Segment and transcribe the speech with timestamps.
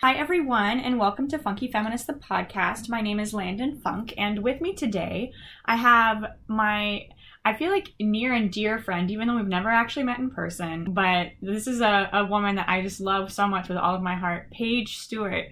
[0.00, 2.88] Hi, everyone, and welcome to Funky Feminist, the podcast.
[2.88, 5.32] My name is Landon Funk, and with me today,
[5.64, 7.08] I have my,
[7.44, 10.92] I feel like near and dear friend, even though we've never actually met in person,
[10.92, 14.00] but this is a, a woman that I just love so much with all of
[14.00, 15.46] my heart, Paige Stewart.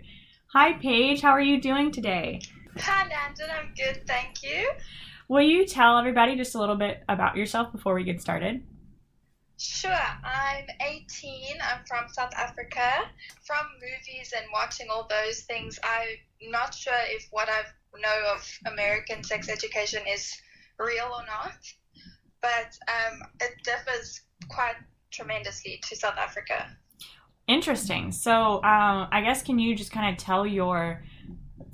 [0.52, 2.40] Hi, Paige, how are you doing today?
[2.78, 4.70] Hi, Landon, I'm good, thank you.
[5.26, 8.62] Will you tell everybody just a little bit about yourself before we get started?
[9.58, 11.56] Sure, I'm 18.
[11.62, 13.08] I'm from South Africa.
[13.44, 17.62] From movies and watching all those things, I'm not sure if what I
[18.00, 20.36] know of American sex education is
[20.78, 21.56] real or not,
[22.42, 24.76] but um, it differs quite
[25.10, 26.76] tremendously to South Africa.
[27.46, 28.12] Interesting.
[28.12, 31.02] So, um, I guess can you just kind of tell your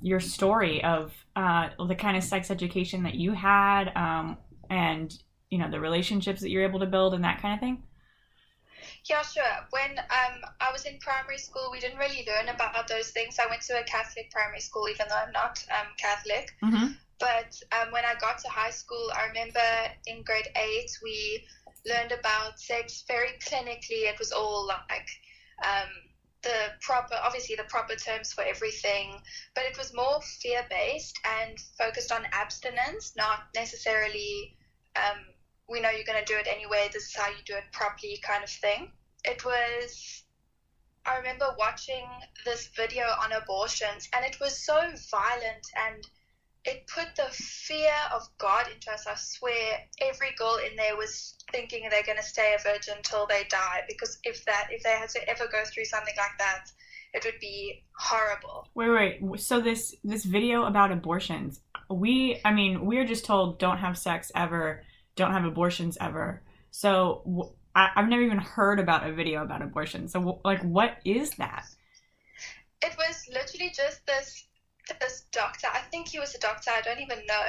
[0.03, 4.37] your story of uh, the kind of sex education that you had, um,
[4.69, 5.17] and
[5.53, 7.83] you know the relationships that you're able to build and that kind of thing?
[9.05, 9.55] Yeah, sure.
[9.71, 13.39] When um, I was in primary school, we didn't really learn about those things.
[13.39, 16.55] I went to a Catholic primary school, even though I'm not um, Catholic.
[16.63, 16.87] Mm-hmm.
[17.19, 19.61] But um, when I got to high school, I remember
[20.07, 21.45] in grade eight, we
[21.85, 24.09] learned about sex very clinically.
[24.09, 25.09] It was all like
[25.63, 25.91] um,
[26.43, 29.21] the proper, obviously, the proper terms for everything,
[29.55, 34.57] but it was more fear based and focused on abstinence, not necessarily
[34.97, 35.19] um,
[35.73, 38.21] we know you're going to do it anyway, this is how you do it properly
[38.23, 38.93] kind of thing.
[39.25, 40.25] It was,
[41.07, 42.05] I remember watching
[42.45, 44.75] this video on abortions and it was so
[45.11, 46.07] violent and
[46.65, 49.07] it put the fear of God into us.
[49.09, 53.27] I swear every girl in there was thinking they're going to stay a virgin until
[53.27, 56.67] they die because if that, if they had to ever go through something like that,
[57.15, 58.69] it would be horrible.
[58.75, 59.41] Wait, wait.
[59.41, 64.33] So this this video about abortions, we, I mean, we're just told don't have sex
[64.35, 64.83] ever
[65.17, 66.43] don't have abortions ever.
[66.71, 70.09] So I, have never even heard about a video about abortion.
[70.09, 71.65] So like, what is that?
[72.83, 74.47] It was literally just this
[75.01, 75.69] this doctor.
[75.73, 76.71] I think he was a doctor.
[76.71, 77.43] I don't even know,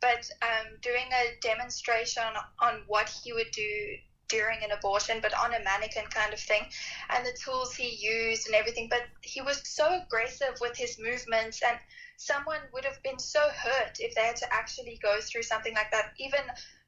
[0.00, 2.22] but um, doing a demonstration
[2.60, 3.96] on what he would do
[4.28, 6.62] during an abortion, but on a mannequin kind of thing,
[7.10, 8.88] and the tools he used and everything.
[8.88, 11.78] But he was so aggressive with his movements, and
[12.16, 15.90] someone would have been so hurt if they had to actually go through something like
[15.90, 16.12] that.
[16.18, 16.40] Even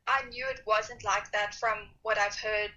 [0.08, 2.70] I knew it wasn't like that from what I've heard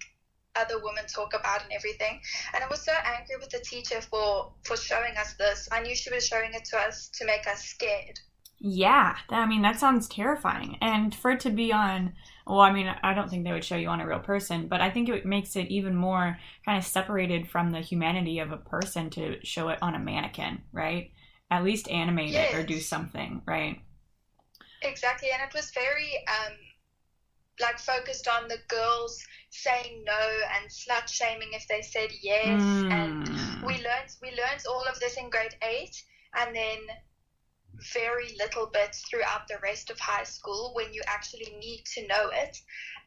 [0.55, 2.19] other women talk about and everything.
[2.53, 5.69] And I was so angry with the teacher for for showing us this.
[5.71, 8.19] I knew she was showing it to us to make us scared.
[8.59, 10.77] Yeah, I mean that sounds terrifying.
[10.81, 12.13] And for it to be on
[12.45, 14.81] well, I mean, I don't think they would show you on a real person, but
[14.81, 18.57] I think it makes it even more kind of separated from the humanity of a
[18.57, 21.11] person to show it on a mannequin, right?
[21.49, 22.53] At least animate yes.
[22.53, 23.79] it or do something, right?
[24.81, 26.57] Exactly, and it was very um
[27.61, 32.83] like focused on the girls saying no and slut shaming if they said yes.
[32.91, 33.05] Mm.
[33.05, 33.29] and
[33.61, 36.03] we learned we learned all of this in grade 8
[36.37, 36.79] and then
[37.93, 42.29] very little bit throughout the rest of high school when you actually need to know
[42.33, 42.57] it.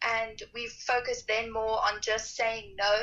[0.02, 2.96] And we focused then more on just saying no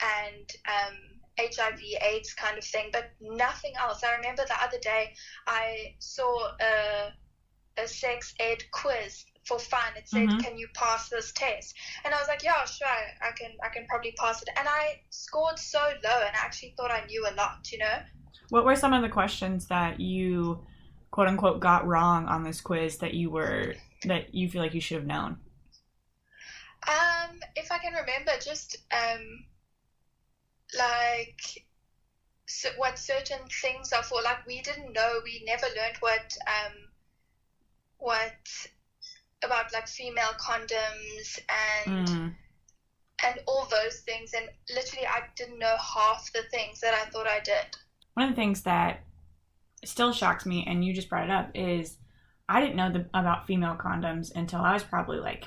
[0.00, 0.96] and um,
[1.38, 4.02] HIV AIDS kind of thing but nothing else.
[4.02, 5.12] I remember the other day
[5.46, 7.12] I saw a
[7.78, 9.96] a sex ed quiz for fun.
[9.96, 10.38] It said, mm-hmm.
[10.38, 11.74] "Can you pass this test?"
[12.04, 13.52] And I was like, "Yeah, sure, I can.
[13.62, 17.04] I can probably pass it." And I scored so low, and I actually thought I
[17.06, 17.70] knew a lot.
[17.72, 17.98] You know.
[18.50, 20.64] What were some of the questions that you,
[21.10, 23.74] quote unquote, got wrong on this quiz that you were
[24.04, 25.38] that you feel like you should have known?
[26.88, 29.44] Um, if I can remember, just um,
[30.76, 31.64] like
[32.50, 34.20] so what certain things are for.
[34.22, 35.20] Like we didn't know.
[35.24, 36.72] We never learned what um
[37.98, 38.66] what
[39.44, 41.38] about like female condoms
[41.86, 42.34] and mm.
[43.24, 47.26] and all those things and literally I didn't know half the things that I thought
[47.26, 47.76] I did.
[48.14, 49.04] One of the things that
[49.84, 51.96] still shocks me and you just brought it up is
[52.48, 55.44] I didn't know the, about female condoms until I was probably like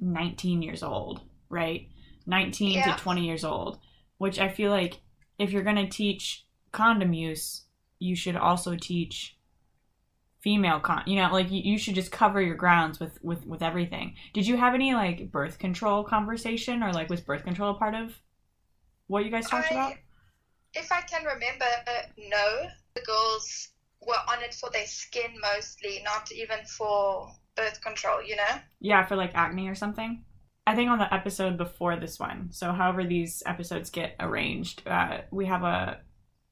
[0.00, 1.20] 19 years old,
[1.50, 1.88] right?
[2.26, 2.96] 19 yeah.
[2.96, 3.78] to 20 years old,
[4.18, 5.00] which I feel like
[5.38, 7.64] if you're going to teach condom use,
[7.98, 9.35] you should also teach
[10.46, 13.62] female con you know like you, you should just cover your grounds with with with
[13.62, 14.14] everything.
[14.32, 17.96] Did you have any like birth control conversation or like was birth control a part
[17.96, 18.14] of
[19.08, 19.94] what you guys talked I, about?
[20.74, 21.66] if i can remember
[22.16, 22.68] no.
[22.94, 23.70] The girls
[24.06, 28.60] were on it for their skin mostly not even for birth control you know?
[28.78, 30.22] Yeah for like acne or something?
[30.64, 35.22] I think on the episode before this one so however these episodes get arranged uh,
[35.32, 35.98] we have a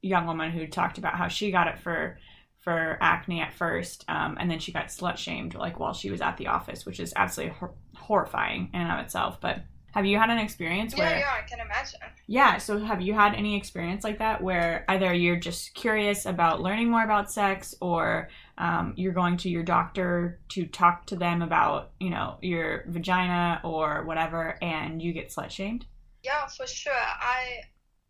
[0.03, 2.19] young woman who talked about how she got it for
[2.65, 6.23] for acne at first, um, and then she got slut shamed like while she was
[6.23, 9.39] at the office, which is absolutely hor- horrifying in and of itself.
[9.41, 9.61] But
[9.93, 12.01] Have you had an experience where Yeah, yeah, I can imagine.
[12.27, 16.63] Yeah, so have you had any experience like that where either you're just curious about
[16.63, 21.43] learning more about sex or um, you're going to your doctor to talk to them
[21.43, 25.85] about, you know, your vagina or whatever and you get slut shamed?
[26.23, 26.93] Yeah, for sure.
[26.95, 27.61] I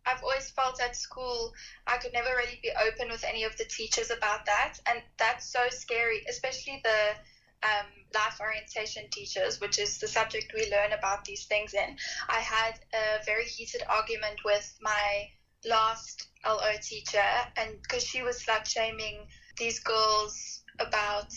[0.05, 1.51] I've always felt at school
[1.87, 5.51] I could never really be open with any of the teachers about that, and that's
[5.51, 7.15] so scary, especially the
[7.63, 11.95] um, life orientation teachers, which is the subject we learn about these things in.
[12.29, 15.27] I had a very heated argument with my
[15.65, 17.23] last LO teacher,
[17.57, 19.25] and because she was slut shaming
[19.57, 21.31] these girls about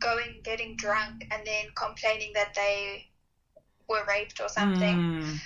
[0.00, 3.06] going getting drunk and then complaining that they
[3.88, 5.40] were raped or something Mm.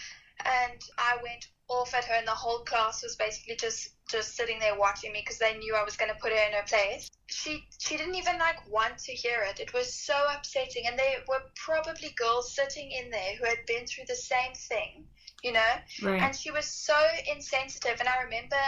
[0.44, 1.46] and I went
[1.80, 5.20] off at her, and the whole class was basically just just sitting there watching me
[5.20, 7.10] because they knew I was going to put her in her place.
[7.26, 9.60] She she didn't even like want to hear it.
[9.60, 13.86] It was so upsetting, and there were probably girls sitting in there who had been
[13.86, 15.06] through the same thing,
[15.42, 15.72] you know.
[16.02, 16.22] Right.
[16.22, 16.98] And she was so
[17.30, 17.98] insensitive.
[18.00, 18.62] And I remember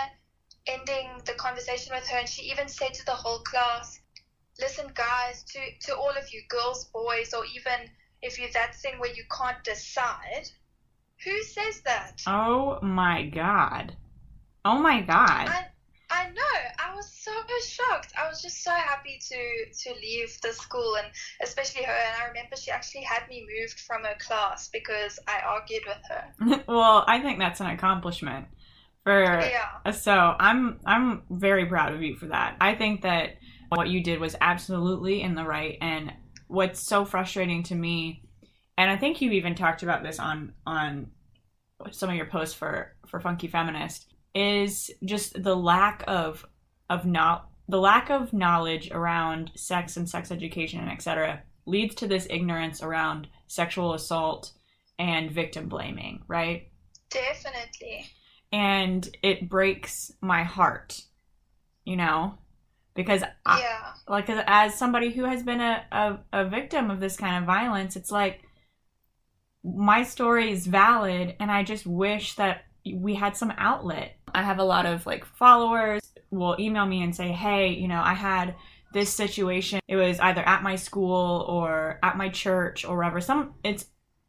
[0.67, 4.00] ending the conversation with her, and she even said to the whole class,
[4.58, 7.91] "Listen, guys, to to all of you, girls, boys, or even
[8.23, 10.49] if you're that thing where you can't decide."
[11.24, 12.22] Who says that?
[12.26, 13.96] oh my god.
[14.64, 15.48] Oh my god.
[15.48, 15.66] I,
[16.10, 16.58] I know.
[16.78, 17.32] I was so
[17.64, 18.12] shocked.
[18.18, 21.06] I was just so happy to to leave the school, and
[21.42, 21.92] especially her.
[21.92, 26.02] And I remember she actually had me moved from her class because I argued with
[26.08, 26.64] her.
[26.68, 28.46] well, I think that's an accomplishment
[29.02, 29.90] for Yeah.
[29.92, 32.56] So I'm I'm very proud of you for that.
[32.60, 33.36] I think that
[33.69, 36.12] what you did was absolutely in the right and
[36.48, 38.22] what's so frustrating to me
[38.78, 41.11] and I think you even talked about this on on
[41.90, 46.44] some of your posts for for Funky Feminist is just the lack of
[46.90, 52.06] of not the lack of knowledge around sex and sex education and etc leads to
[52.06, 54.52] this ignorance around sexual assault
[54.99, 56.69] and victim blaming, right?
[57.11, 58.06] Definitely.
[58.52, 61.00] and it breaks my heart
[61.84, 62.34] you know
[62.94, 63.93] because I, Yeah.
[64.08, 67.96] like as somebody who has been a, a, a victim of this kind of violence
[67.96, 68.43] it's like
[69.74, 72.62] my story is valid and i just wish that
[72.94, 74.16] we had some outlet.
[74.32, 78.00] I have a lot of like followers will email me and say hey you know
[78.00, 78.54] i had
[78.96, 79.80] this situation.
[79.86, 83.20] It was either at my school or at my church or wherever.
[83.20, 83.86] Some it's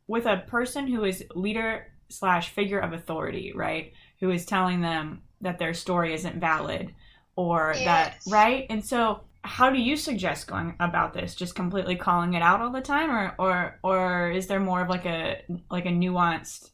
[0.07, 3.93] with a person who is leader slash figure of authority right?
[4.19, 6.93] Who is telling them that their story isn't valid
[7.35, 8.65] or that right?
[8.69, 12.71] And so how do you suggest going about this just completely calling it out all
[12.71, 15.41] the time or or or is there more of like a
[15.71, 16.71] like a nuanced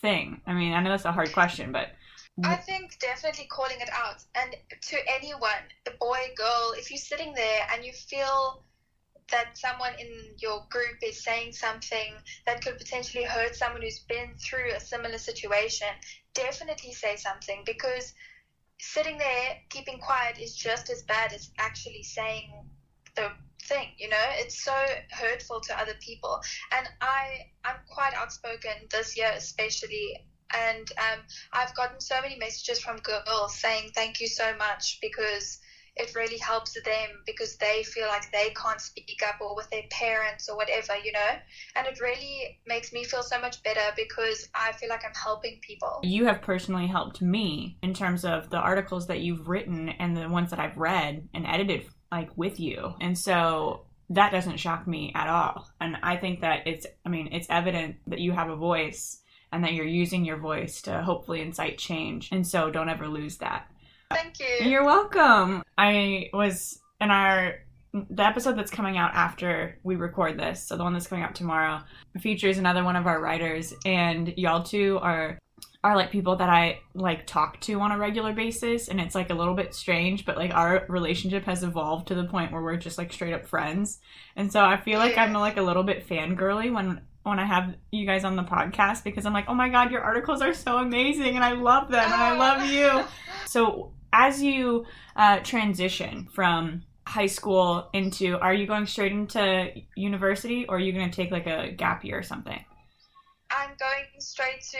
[0.00, 1.90] thing i mean i know that's a hard question but
[2.44, 4.22] I think definitely calling it out.
[4.36, 8.62] And to anyone, a boy, girl, if you're sitting there and you feel
[9.32, 10.08] that someone in
[10.38, 12.14] your group is saying something
[12.46, 15.88] that could potentially hurt someone who's been through a similar situation,
[16.32, 18.14] definitely say something because
[18.80, 22.50] sitting there keeping quiet is just as bad as actually saying
[23.16, 23.30] the
[23.64, 24.24] thing you know?
[24.32, 24.74] It's so
[25.10, 26.40] hurtful to other people.
[26.72, 30.16] And i i'm quite outspoken this year especially.
[30.54, 31.20] And um,
[31.52, 35.58] I've gotten so many messages from girls saying thank you so much because
[35.98, 39.82] it really helps them because they feel like they can't speak up or with their
[39.90, 41.38] parents or whatever, you know.
[41.76, 45.58] And it really makes me feel so much better because I feel like I'm helping
[45.60, 46.00] people.
[46.02, 50.28] you have personally helped me in terms of the articles that you've written and the
[50.28, 52.94] ones that I've read and edited like with you.
[53.00, 55.68] And so that doesn't shock me at all.
[55.80, 59.20] And I think that it's I mean, it's evident that you have a voice
[59.52, 62.28] and that you're using your voice to hopefully incite change.
[62.32, 63.70] And so don't ever lose that.
[64.10, 64.68] Thank you.
[64.68, 65.62] You're welcome.
[65.76, 67.56] I was in our
[67.92, 71.34] the episode that's coming out after we record this, so the one that's coming out
[71.34, 71.80] tomorrow,
[72.20, 75.38] features another one of our writers, and y'all two are
[75.84, 79.30] are like people that I like talk to on a regular basis, and it's like
[79.30, 82.76] a little bit strange, but like our relationship has evolved to the point where we're
[82.76, 84.00] just like straight up friends,
[84.36, 87.74] and so I feel like I'm like a little bit fangirly when when I have
[87.90, 90.78] you guys on the podcast because I'm like, oh my god, your articles are so
[90.78, 92.64] amazing, and I love them, and I love oh.
[92.64, 93.04] you.
[93.46, 94.86] So as you
[95.16, 100.92] uh, transition from high school into, are you going straight into university, or are you
[100.92, 102.62] going to take like a gap year or something?
[103.50, 104.78] I'm going straight to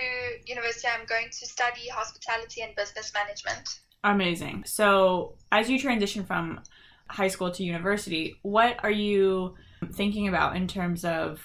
[0.50, 0.88] university.
[0.88, 3.80] I'm going to study hospitality and business management.
[4.04, 4.64] Amazing.
[4.66, 6.60] So as you transition from
[7.08, 9.54] high school to university, what are you
[9.92, 11.40] thinking about in terms of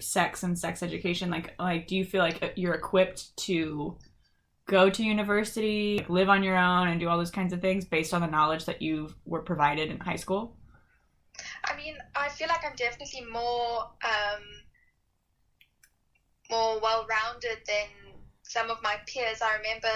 [0.00, 1.30] sex and sex education?
[1.30, 3.96] Like, like, do you feel like you're equipped to
[4.70, 8.14] go to university, live on your own, and do all those kinds of things based
[8.14, 10.56] on the knowledge that you were provided in high school?
[11.64, 14.44] I mean, I feel like I'm definitely more um,
[16.50, 17.88] more well rounded than
[18.42, 19.42] some of my peers.
[19.42, 19.88] I remember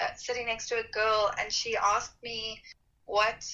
[0.00, 2.60] uh, sitting next to a girl and she asked me
[3.04, 3.44] what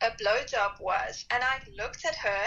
[0.00, 2.44] a blowjob was, and I looked at her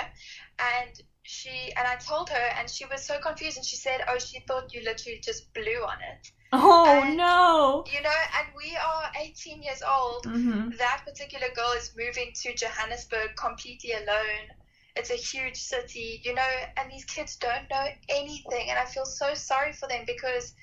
[0.60, 4.20] and she and I told her, and she was so confused, and she said, "Oh,
[4.20, 7.84] she thought you literally just blew on it." Oh And- no.
[7.92, 10.26] You know, and we are 18 years old.
[10.26, 14.50] hmm That particular girl is moving to Johannesburg completely alone.
[14.96, 19.06] It's a huge city, you know, and these kids don't know anything, and I feel
[19.06, 20.54] so sorry for them because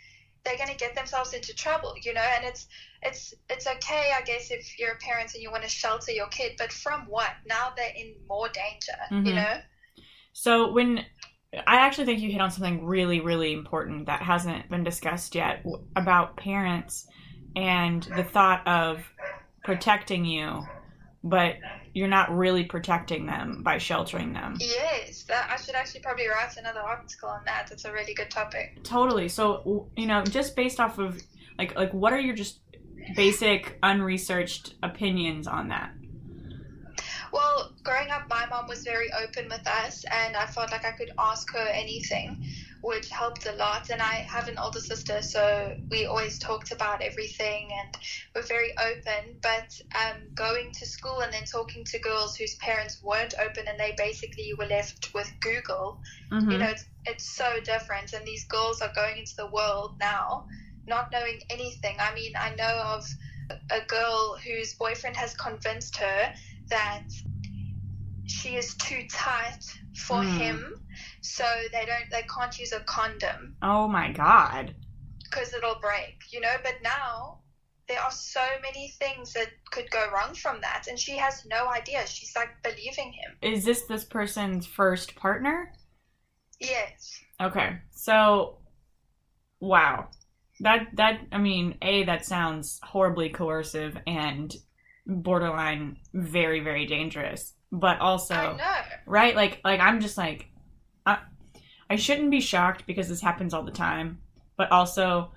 [0.45, 2.21] they're going to get themselves into trouble, you know.
[2.37, 2.67] And it's
[3.03, 6.29] it's it's okay, I guess, if you're a parent and you want to shelter your
[6.29, 7.31] kid, but from what?
[7.47, 9.37] Now they're in more danger, you Mhm.
[9.37, 9.63] know.
[10.33, 11.05] So when
[11.55, 15.65] I actually think you hit on something really, really important that hasn't been discussed yet
[15.95, 17.07] about parents
[17.55, 19.05] and the thought of
[19.63, 20.63] protecting you,
[21.23, 21.57] but
[21.95, 24.57] you're not really protecting them by sheltering them.
[24.59, 27.71] Yes, that, I should actually probably write another article on that.
[27.71, 28.83] It's a really good topic.
[28.83, 29.29] Totally.
[29.29, 31.21] So you know, just based off of
[31.59, 32.61] like like what are your just
[33.15, 35.93] basic unresearched opinions on that?
[37.93, 41.11] Growing up, my mom was very open with us, and I felt like I could
[41.19, 42.43] ask her anything,
[42.81, 43.91] which helped a lot.
[43.91, 47.95] And I have an older sister, so we always talked about everything and
[48.35, 49.37] we're very open.
[49.43, 53.79] But um, going to school and then talking to girls whose parents weren't open and
[53.79, 56.01] they basically were left with Google,
[56.33, 56.51] Mhm.
[56.51, 58.15] you know, it's, it's so different.
[58.15, 60.47] And these girls are going into the world now
[60.87, 61.97] not knowing anything.
[62.01, 63.05] I mean, I know of
[63.71, 66.33] a girl whose boyfriend has convinced her
[66.71, 67.05] that
[68.43, 69.65] she is too tight
[70.07, 70.39] for Hmm.
[70.39, 70.87] him,
[71.21, 74.75] so they don't they can't use a condom Oh my god.
[75.25, 76.57] because it'll break, you know.
[76.63, 77.39] But now
[77.89, 81.69] there are so many things that could go wrong from that, and she has no
[81.69, 82.07] idea.
[82.07, 83.37] She's like believing him.
[83.43, 85.73] Is this this person's first partner?
[86.61, 87.21] Yes.
[87.41, 87.79] Okay.
[87.91, 88.59] So
[89.61, 90.09] wow.
[90.61, 94.55] That that I mean, A that sounds horribly coercive and
[95.07, 97.55] borderline very very dangerous.
[97.73, 98.59] But also
[99.07, 99.35] right?
[99.35, 100.49] Like like i'm just like
[101.07, 101.19] I,
[101.89, 104.19] I shouldn't be shocked because this happens all the time
[104.59, 105.33] but also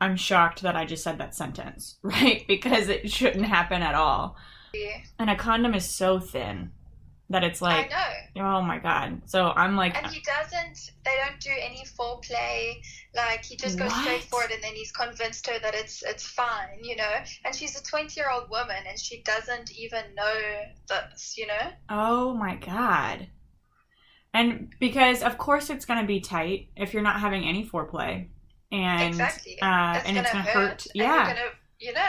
[0.00, 2.44] i'm shocked that i just said that sentence right?
[2.46, 4.36] Because it shouldn't happen at all.
[4.74, 4.98] Yeah.
[5.18, 6.70] and a condom is so thin
[7.30, 7.90] that it's like
[8.36, 12.80] oh my god so i'm like And he doesn't, they don't do any foreplay.
[13.14, 14.02] Like, he just goes What?
[14.02, 17.14] straight for it and then he's convinced her that it's it's fine, you know?
[17.44, 20.40] And she's a 20 year old woman and she doesn't even know
[20.88, 21.70] this, you know?
[21.88, 23.28] oh my god
[24.32, 28.28] and because of course it's going to be tight if you're not having any foreplay
[28.72, 29.60] and exactly.
[29.62, 30.82] uh, it's and gonna it's going to hurt.
[30.82, 32.08] hurt yeah gonna, you know?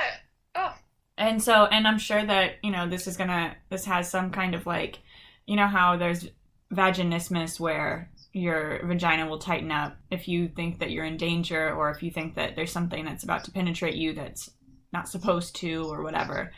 [0.55, 0.73] Oh,
[1.17, 4.55] And so, and I'm sure that, you know, this is gonna, this has some kind
[4.55, 4.99] of like,
[5.45, 6.27] you know, how there's
[6.73, 11.91] vaginismus where your vagina will tighten up if you think that you're in danger or
[11.91, 14.49] if you think that there's something that's about to penetrate you that's
[14.93, 16.51] not supposed to or whatever.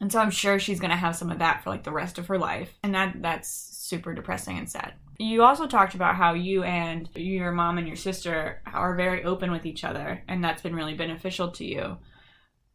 [0.00, 2.28] And so I'm sure she's gonna have some of that for like the rest of
[2.28, 2.72] her life.
[2.84, 4.94] And that, that's super depressing and sad.
[5.18, 9.50] You also talked about how you and your mom and your sister are very open
[9.50, 11.98] with each other, and that's been really beneficial to you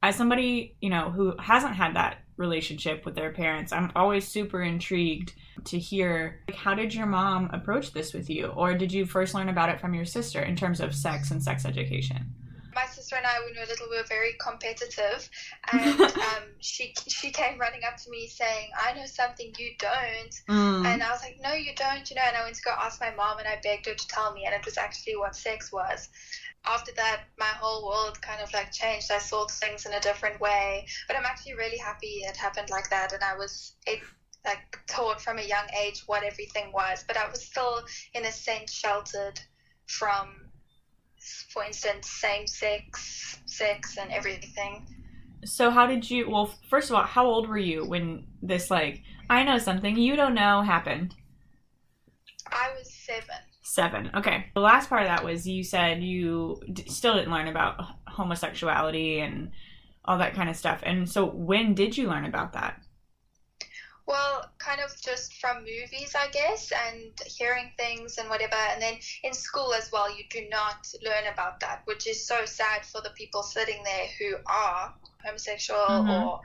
[0.04, 4.62] as somebody you know who hasn't had that relationship with their parents i'm always super
[4.62, 5.34] intrigued
[5.66, 9.34] to hear like, how did your mom approach this with you or did you first
[9.34, 12.34] learn about it from your sister in terms of sex and sex education
[12.75, 15.30] my sister and I, when we were little, we were very competitive,
[15.72, 20.63] and um, she she came running up to me saying, "I know something you don't,"
[20.84, 20.86] Mm.
[20.86, 22.24] And I was like, no, you don't, you know.
[22.28, 24.46] And I went to go ask my mom, and I begged her to tell me,
[24.46, 26.10] and it was actually what sex was.
[26.65, 29.12] After that, my whole world kind of like changed.
[29.12, 30.88] I saw things in a different way.
[31.08, 34.00] But I'm actually really happy it happened like that, and I was it,
[34.46, 37.03] like taught from a young age what everything was.
[37.08, 37.82] But I was still,
[38.13, 39.39] in a sense, sheltered
[39.88, 40.36] from,
[41.50, 44.88] for instance, same-sex sex and everything.
[45.46, 49.01] so how did you well first of all how old were you when this like
[49.29, 51.13] i know something you don't know happened
[52.51, 53.36] I was seven.
[53.74, 54.12] Seven.
[54.13, 54.46] Okay.
[54.53, 59.20] The last part of that was you said you d- still didn't learn about homosexuality
[59.20, 59.50] and
[60.06, 60.82] all that kind of stuff.
[60.84, 62.80] And so when did you learn about that?
[64.06, 68.53] Well, kind of just from movies, I guess, and hearing things and whatever.
[68.53, 72.46] And then in school as well, you do not learn about that, which is so
[72.46, 74.94] sad for the people sitting there who are
[75.25, 76.25] homosexual Mhm.
[76.27, 76.42] or,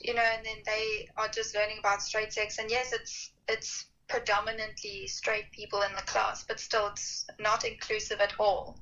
[0.00, 2.56] you know, and then they are just learning about straight sex.
[2.58, 8.20] And yes, it's it's predominantly straight people in the class, but still, it's not inclusive
[8.20, 8.78] at all.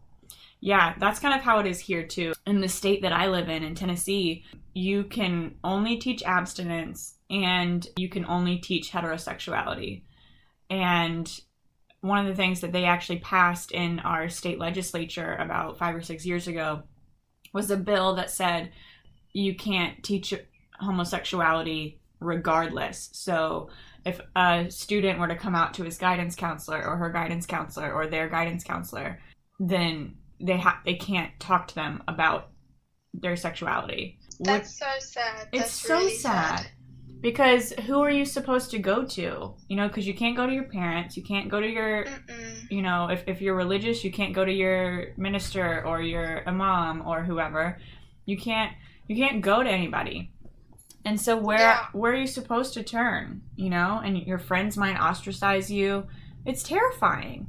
[0.61, 2.33] Yeah, that's kind of how it is here too.
[2.47, 4.45] In the state that I live in, in Tennessee,
[4.75, 10.03] you can only teach abstinence and you can only teach heterosexuality.
[10.69, 11.33] And
[12.01, 16.03] one of the things that they actually passed in our state legislature about five or
[16.03, 16.83] six years ago
[17.53, 18.73] was a bill that said
[19.33, 20.35] you can't teach
[20.81, 23.11] homosexuality regardless.
[23.13, 23.71] So
[24.05, 27.93] if a student were to come out to his guidance counselor or her guidance counselor
[27.93, 29.21] or their guidance counselor,
[29.59, 32.51] then they ha- they can't talk to them about
[33.13, 34.19] their sexuality.
[34.41, 35.49] That's so sad.
[35.53, 36.71] It's That's so really sad.
[37.21, 39.55] Because who are you supposed to go to?
[39.69, 42.71] You know, because you can't go to your parents, you can't go to your, Mm-mm.
[42.71, 47.07] you know, if, if you're religious, you can't go to your minister or your imam
[47.07, 47.79] or whoever.
[48.25, 48.73] You can't
[49.07, 50.33] you can't go to anybody.
[51.05, 51.87] And so where Yeah.
[51.93, 53.43] where are you supposed to turn?
[53.57, 56.07] You know, and your friends might ostracize you.
[56.45, 57.47] It's terrifying.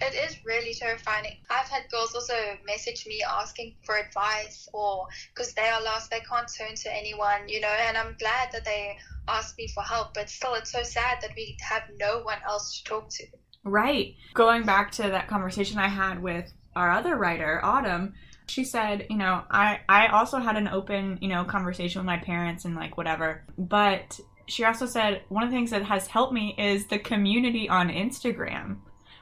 [0.00, 1.38] It is really terrifying.
[1.48, 2.34] I've had girls also
[2.66, 7.48] message me asking for advice or because they are lost, they can't turn to anyone,
[7.48, 8.98] you know, and I'm glad that they
[9.28, 12.78] asked me for help, but still, it's so sad that we have no one else
[12.78, 13.24] to talk to.
[13.62, 14.16] Right.
[14.34, 18.14] Going back to that conversation I had with our other writer, Autumn,
[18.48, 22.18] she said, you know, I I also had an open, you know, conversation with my
[22.18, 23.44] parents and like whatever.
[23.58, 27.68] But she also said one of the things that has helped me is the community
[27.68, 28.78] on Instagram,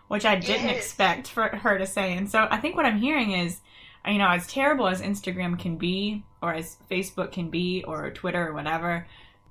[0.08, 0.76] which I didn't Yes.
[0.76, 2.16] expect for her to say.
[2.16, 3.60] And so I think what I'm hearing is
[4.06, 8.48] you know, as terrible as Instagram can be or as Facebook can be or Twitter
[8.48, 9.06] or whatever,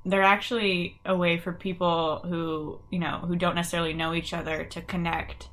[0.05, 4.65] they're actually a way for people who you know who don't necessarily know each other
[4.65, 5.47] to connect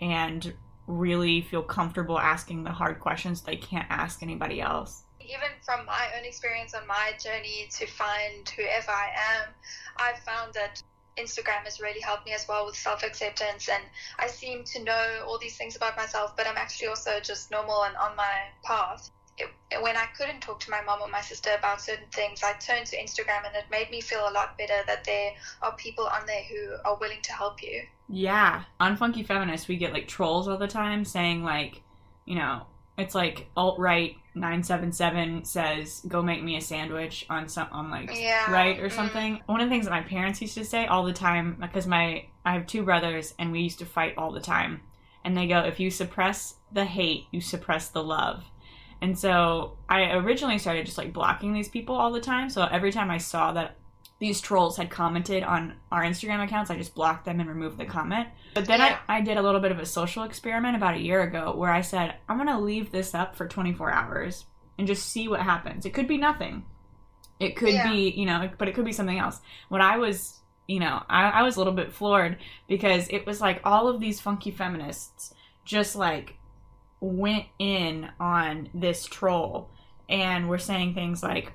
[0.00, 0.54] and
[0.86, 6.08] really feel comfortable asking the hard questions they can't ask anybody else Even from my
[6.18, 9.48] own experience on my journey to find whoever I am,
[9.96, 10.82] I've found that
[11.16, 13.68] Instagram has really helped me as well with self acceptance.
[13.68, 13.82] And
[14.18, 17.84] I seem to know all these things about myself, but I'm actually also just normal
[17.84, 18.32] and on my
[18.64, 19.10] path.
[19.38, 19.48] It,
[19.80, 22.86] when I couldn't talk to my mom or my sister about certain things, I turned
[22.86, 26.26] to Instagram and it made me feel a lot better that there are people on
[26.26, 27.82] there who are willing to help you.
[28.08, 31.80] yeah on funky feminist we get like trolls all the time saying like
[32.26, 32.66] you know
[32.98, 38.50] it's like alt-right 977 says go make me a sandwich on some on like Yeah.
[38.52, 38.92] right or Mm.
[38.92, 41.86] something one of the things that my parents used to say all the time because
[41.86, 44.82] my i have two brothers and we used to fight all the time
[45.24, 48.44] and they go if you suppress the hate you suppress the love
[49.02, 52.48] and so i originally started just like blocking these people all the time.
[52.48, 53.76] So every time i saw that
[54.18, 57.84] these trolls had commented on our instagram accounts i just blocked them and removed the
[57.84, 58.28] comment.
[58.54, 58.98] But then Yeah.
[59.08, 61.70] I, I did a little bit of a social experiment about a year ago where
[61.72, 64.46] i said i'm going to leave this up for 24 hours
[64.78, 65.84] and just see what happens.
[65.84, 66.64] It could be nothing.
[67.40, 67.90] It could Yeah.
[67.90, 69.40] be you know but it could be something else.
[69.68, 72.38] When i was you know I, I was a little bit floored
[72.68, 75.34] because it was like all of these funky feminists
[75.64, 76.36] just like
[77.02, 79.68] went in on this troll
[80.08, 81.52] and were saying things like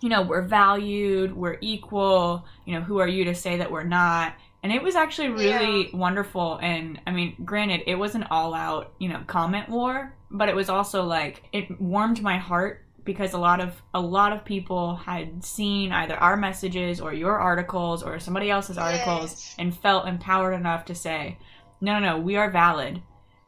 [0.00, 3.84] you know we're valued we're equal you know who are you to say that we're
[3.84, 4.34] not?
[4.62, 6.58] And it was actually really wonderful.
[6.60, 10.54] And i mean granted it was an all out you know comment war but it
[10.56, 14.96] was also like it warmed my heart because a lot of a lot of people
[14.96, 19.54] had seen either our messages or your articles or somebody else's articles Yes.
[19.58, 21.38] and felt empowered enough to say
[21.80, 23.02] no no no we are valid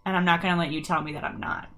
[0.04, 1.68] and i'm not going to let you tell me that i'm not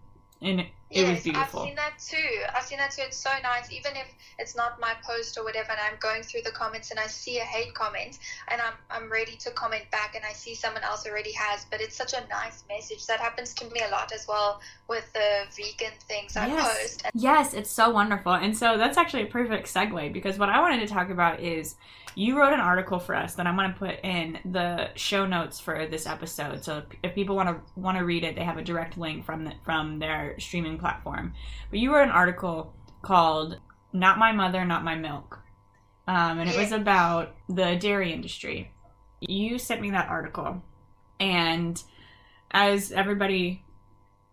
[0.42, 2.42] and it, it was beautiful I've seen that too.
[2.54, 3.02] I've seen that too.
[3.04, 3.72] It's so nice.
[3.72, 4.06] Even if
[4.38, 7.38] it's not my post or whatever, and I'm going through the comments and I see
[7.38, 11.06] a hate comment, and I'm I'm ready to comment back, and I see someone else
[11.06, 11.66] already has.
[11.68, 13.06] But it's such a nice message.
[13.06, 16.78] That happens to me a lot as well with the vegan things I Yes.
[16.78, 17.02] post.
[17.04, 18.32] And Yes, it's so wonderful.
[18.34, 21.74] And so that's actually a perfect segue because what I wanted to talk about is
[22.14, 25.58] you wrote an article for us that I'm going to put in the show notes
[25.58, 26.64] for this episode.
[26.64, 29.44] So if- people want to want to read it, they have a direct link from
[29.44, 31.34] the, from their streaming platform.
[31.70, 33.58] But you wrote an article called
[33.92, 35.40] "Not My Mother, Not My Milk,"
[36.06, 38.70] um, and it was about the dairy industry.
[39.20, 40.62] You sent me that article,
[41.20, 41.82] and
[42.50, 43.64] as everybody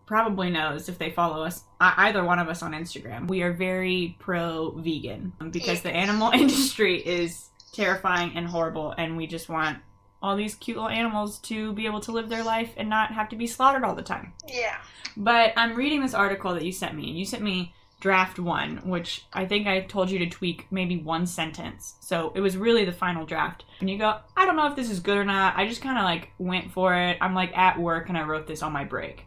[0.06, 4.18] probably knows if they follow us either one of us on instagram we are very
[4.20, 9.78] pro vegan because the animal industry is terrifying and horrible and we just want
[10.22, 13.30] all these cute little animals to be able to live their life and not have
[13.30, 14.34] to be slaughtered all the time.
[14.48, 14.78] Yeah,
[15.18, 18.78] but i'm reading this article that you sent me and you sent me draft one
[18.90, 21.96] which i think i told you to tweak maybe one sentence.
[22.00, 23.66] So it was really the final draft.
[23.80, 25.56] And you go i don't know if this is good or not.
[25.58, 27.18] I just kind of like went for it.
[27.22, 29.26] I'm like at work and i wrote this on my break.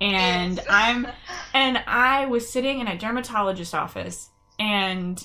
[0.00, 1.06] And i'm
[1.54, 5.24] and I was sitting in a dermatologist's office, and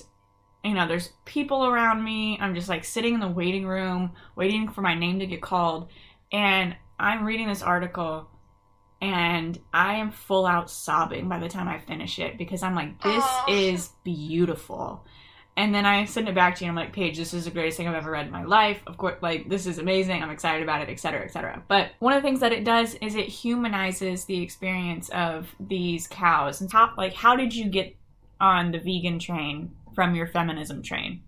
[0.64, 2.38] you know, there's people around me.
[2.40, 5.88] I'm just like sitting in the waiting room, waiting for my name to get called,
[6.32, 8.28] and I'm reading this article,
[9.00, 13.02] and I am full out sobbing by the time I finish it because I'm like,
[13.02, 13.46] this Aw.
[13.48, 15.04] is beautiful.
[15.56, 17.50] And then I send it back to you and I'm like, Paige, this is the
[17.50, 18.80] greatest thing I've ever read in my life.
[18.86, 20.22] Of course, like, this is amazing.
[20.22, 21.62] I'm excited about it, etc., etc.
[21.66, 26.06] But one of the things that it does is it humanizes the experience of these
[26.06, 26.60] cows.
[26.60, 27.96] And how, like, how did you get
[28.40, 31.22] on the vegan train from your feminism train?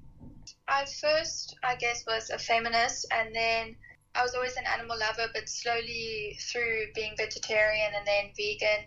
[0.69, 3.77] I first, I guess, was a feminist, and then
[4.15, 8.87] I was always an animal lover, but slowly through being vegetarian and then vegan,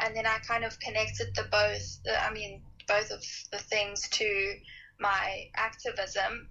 [0.00, 2.00] and then I kind of connected the both.
[2.20, 4.54] I mean, both of the things to
[4.98, 6.48] my activism.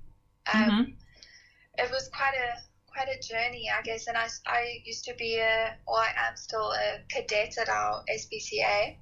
[0.53, 0.95] Um, Mhm.
[1.77, 4.07] It was quite a quite a journey, I guess.
[4.07, 8.03] And I, I used to be a, or I am still a cadet at our
[8.09, 8.97] SPCA,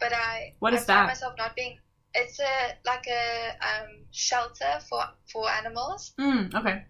[0.00, 1.06] but I What I found that?
[1.08, 1.78] myself not being.
[2.16, 2.54] It's a
[2.86, 6.84] like a um, shelter for for animals, Mm, okay.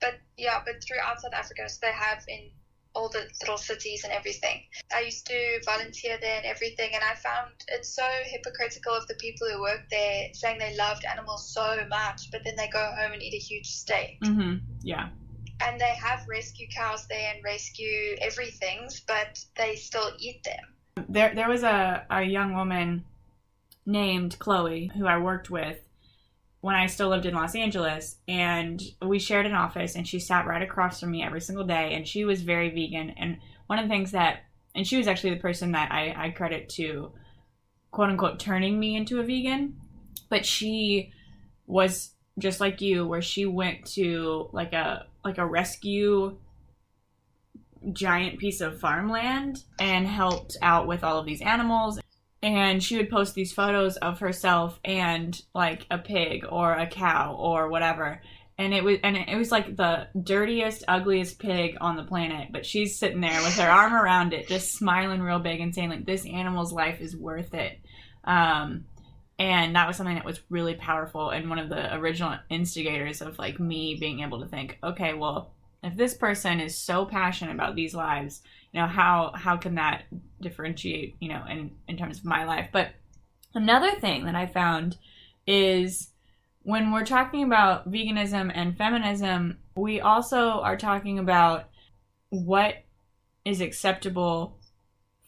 [0.00, 2.50] but yeah, but throughout South Africa, so they have in
[2.94, 4.60] all the little cities and everything.
[4.94, 9.14] I used to volunteer there and everything, and I found it so hypocritical of the
[9.14, 13.12] people who work there saying they loved animals so much, but then they go home
[13.12, 14.18] and eat a huge steak.
[14.24, 14.56] Mm-hmm.
[14.82, 15.08] Yeah.
[15.64, 21.06] And they have rescue cows there and rescue everything's, but they still eat them.
[21.08, 23.04] There, there was a, a young woman
[23.84, 25.78] named Chloe who I worked with
[26.62, 30.46] when I still lived in Los Angeles, and we shared an office, and she sat
[30.46, 33.10] right across from me every single day, and she was very vegan.
[33.10, 36.30] And one of the things that, and she was actually the person that I, I
[36.30, 37.10] credit to,
[37.90, 39.76] quote unquote, turning me into a vegan,
[40.30, 41.12] but she
[41.66, 46.38] was just like you, where she went to like a like a rescue
[47.92, 51.98] giant piece of farmland and helped out with all of these animals
[52.42, 57.36] and she would post these photos of herself and like a pig or a cow
[57.38, 58.20] or whatever.
[58.58, 62.66] And it was and it was like the dirtiest ugliest pig on the planet but
[62.66, 66.04] she's sitting there with her arm around it just smiling real big and saying like
[66.04, 67.78] this animal's life is worth it.
[68.24, 68.84] Um
[69.38, 73.38] and that was something that was really powerful and one of the original instigators of
[73.38, 75.52] like me being able to think okay well
[75.82, 78.42] if this person is so passionate about these lives
[78.72, 80.04] you know how how can that
[80.40, 82.90] differentiate you know in in terms of my life but
[83.54, 84.96] another thing that i found
[85.46, 86.10] is
[86.62, 91.68] when we're talking about veganism and feminism we also are talking about
[92.30, 92.74] what
[93.44, 94.58] is acceptable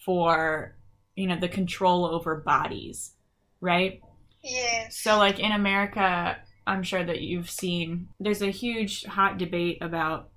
[0.04, 0.74] for
[1.16, 3.12] you know the control over bodies
[3.60, 4.00] right
[4.42, 4.88] Yeah.
[4.90, 10.30] so, like in America, I'm sure that you've seen there's a huge hot debate about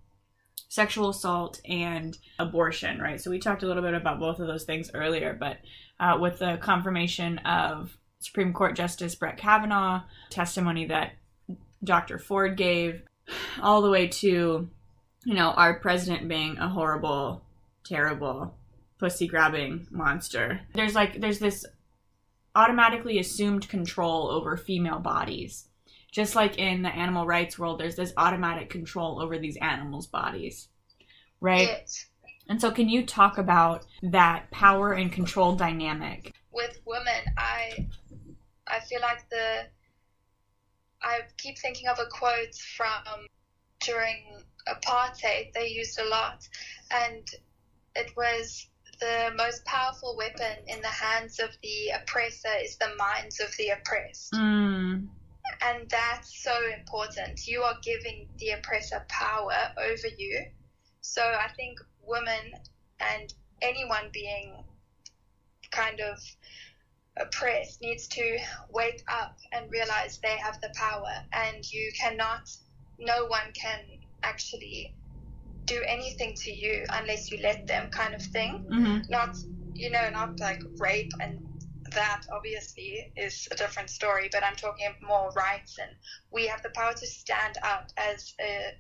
[0.70, 3.20] sexual assault and abortion, right?
[3.20, 5.58] So, we talked a little bit about both of those things earlier, but
[6.00, 11.14] uh, with the confirmation of Supreme Court Justice Brett Kavanaugh, testimony that
[11.84, 12.18] Dr.
[12.18, 13.02] Ford gave,
[13.62, 14.70] all the way to,
[15.26, 17.44] you know, our president being a horrible,
[17.86, 18.56] terrible,
[19.00, 20.62] pussy grabbing monster.
[20.74, 21.66] There's like, there's this
[22.56, 25.67] automatically assumed control over female bodies.
[26.18, 30.68] Just like in the animal rights world, there's this automatic control over these animals' bodies.
[31.42, 31.68] Right?
[31.68, 32.08] Yes.
[32.50, 36.34] And so, can you talk about that power and control dynamic?
[36.52, 37.88] With women, I
[38.66, 39.68] I feel like the
[41.04, 43.28] I keep thinking of a quote from
[43.82, 46.50] during apartheid they used a lot,
[46.90, 47.30] and
[47.96, 48.66] it was
[49.00, 53.70] the most powerful weapon in the hands of the oppressor is the minds of the
[53.70, 54.34] oppressed.
[54.34, 55.10] Mm,
[55.62, 57.48] And that's so important.
[57.48, 60.46] You are giving the oppressor power over you.
[61.02, 62.54] So I think women
[63.00, 64.64] and anyone being
[65.72, 66.20] kind of
[67.18, 68.38] oppressed needs to
[68.70, 72.50] wake up and realize they have the power and you cannot,
[73.00, 73.80] no one can
[74.24, 74.94] actually
[75.66, 79.36] do anything to you unless you let them, kind of thing hmm not
[79.74, 81.40] you know not like rape and
[81.92, 85.92] that obviously is a different story but i'm talking more rights and
[86.32, 88.72] we have the power to stand up as a,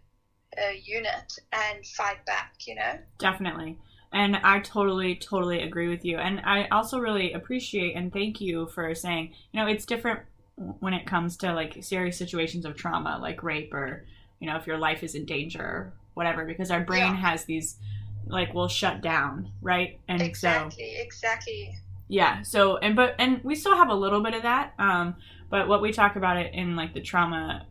[0.60, 3.78] a unit and fight back you know Definitely.
[4.13, 6.17] And I totally, totally agree with you.
[6.17, 10.22] And I also really appreciate and thank you for saying, you know, it's different
[10.56, 14.06] when it comes to like serious situations of trauma, like rape or,
[14.39, 17.15] you know, if your life is in danger or whatever, because our brain Yeah.
[17.15, 17.78] has these,
[18.26, 20.00] like, will shut down, right?
[20.08, 21.76] And so, exactly exactly
[22.08, 25.15] yeah so and but and we still have a little bit of that um
[25.50, 27.65] but what we talk about it in like the trauma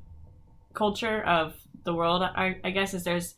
[0.74, 3.34] culture of the world i, I guess is there's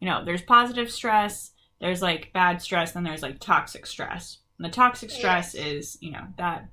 [0.00, 4.64] you know there's positive stress there's like bad stress then there's like toxic stress and
[4.66, 5.64] the toxic stress Yes.
[5.66, 6.68] is you know that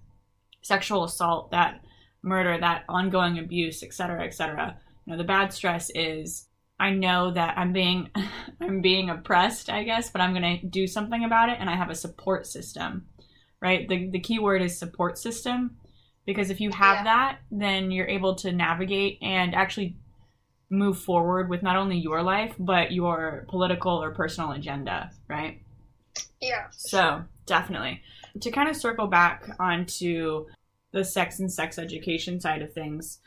[0.62, 1.82] sexual assault that
[2.22, 4.78] murder that ongoing abuse etc cetera, etc cetera.
[5.06, 6.48] you know the bad stress is
[6.80, 8.10] i know that i'm being
[8.62, 11.76] i'm being oppressed i guess but i'm going to do something about it and i
[11.76, 13.06] have a support system
[13.62, 15.78] right the, the key word is support system
[16.26, 17.04] because if you have Yeah.
[17.06, 19.96] that, then you're able to navigate and actually
[20.70, 25.62] move forward with not only your life but your political or personal agenda, right?
[26.40, 26.68] Yeah.
[26.72, 28.02] So, definitely.
[28.42, 30.46] To kind of circle back onto
[30.92, 33.20] the sex and sex education side of things,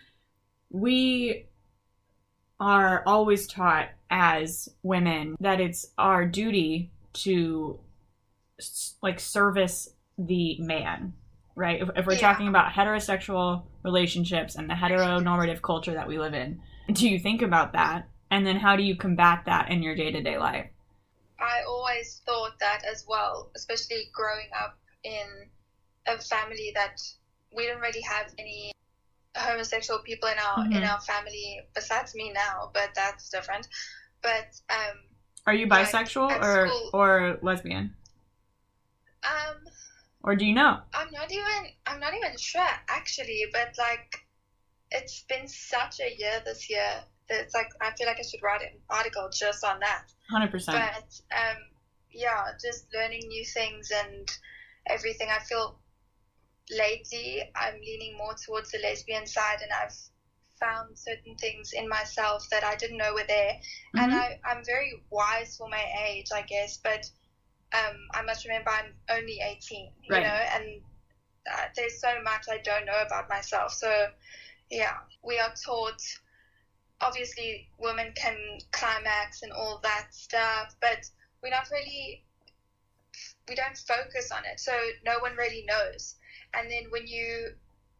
[0.70, 1.46] we
[2.60, 7.80] are always taught as women that it's our duty to
[9.02, 11.14] like service the man,
[11.54, 11.80] right?
[11.82, 12.20] If, if we're Yeah.
[12.20, 16.60] talking about heterosexual relationships and the heteronormative culture that we live in,
[16.92, 18.08] do you think about that?
[18.30, 20.70] And then how do you combat that in your day to day life?
[21.38, 25.26] I always thought that as well, especially growing up in
[26.06, 27.00] a family that
[27.54, 28.72] we didn't really have any
[29.36, 30.92] homosexual people in our in Mhm.
[30.92, 33.66] our family besides me now, but that's different.
[34.22, 34.98] But um,
[35.46, 37.94] Are you bisexual at or school- or lesbian?
[39.24, 39.56] um,
[40.24, 40.80] Or do you know?
[40.94, 44.24] I'm not even I'm not even sure actually, but like
[44.90, 48.42] it's been such a year this year that it's like I feel like I should
[48.42, 50.04] write an article just on that.
[50.32, 50.66] 100%.
[50.66, 51.56] But um,
[52.10, 54.28] yeah, just learning new things and
[54.86, 55.28] everything.
[55.30, 55.78] I feel
[56.70, 59.94] lately I'm leaning more towards the lesbian side, and I've
[60.60, 63.54] found certain things in myself that I didn't know were there.
[63.96, 64.16] And Mhm.
[64.16, 67.04] I, I'm very wise for my age, I guess, but
[67.72, 70.22] um, I must remember I'm only 18, you Right.
[70.22, 70.80] know, and
[71.50, 73.72] uh, there's so much I don't know about myself.
[73.72, 74.06] So,
[74.70, 76.00] yeah, we are taught
[77.00, 80.98] obviously women can climax and all that stuff, but
[81.42, 82.22] we're not really,
[83.48, 84.60] we don't focus on it.
[84.60, 84.72] So,
[85.04, 86.16] no one really knows.
[86.54, 87.54] And then when you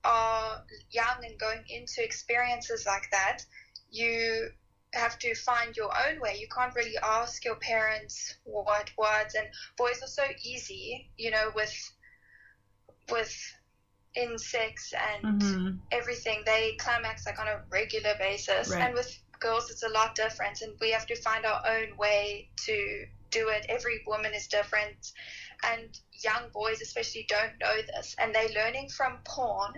[0.05, 3.39] are young and going into experiences like that,
[3.91, 4.51] you
[4.95, 6.37] have to find your own way.
[6.39, 11.51] You can't really ask your parents what words and boys are so easy, you know,
[11.55, 11.93] with
[13.11, 13.35] with
[14.15, 15.81] in sex and Mhm.
[15.91, 16.43] everything.
[16.45, 18.69] They climax like on a regular basis.
[18.69, 18.83] Right.
[18.83, 22.49] And with girls it's a lot different and we have to find our own way
[22.67, 23.67] to do it.
[23.69, 25.13] Every woman is different
[25.65, 29.73] and young boys especially don't know this and they're learning from porn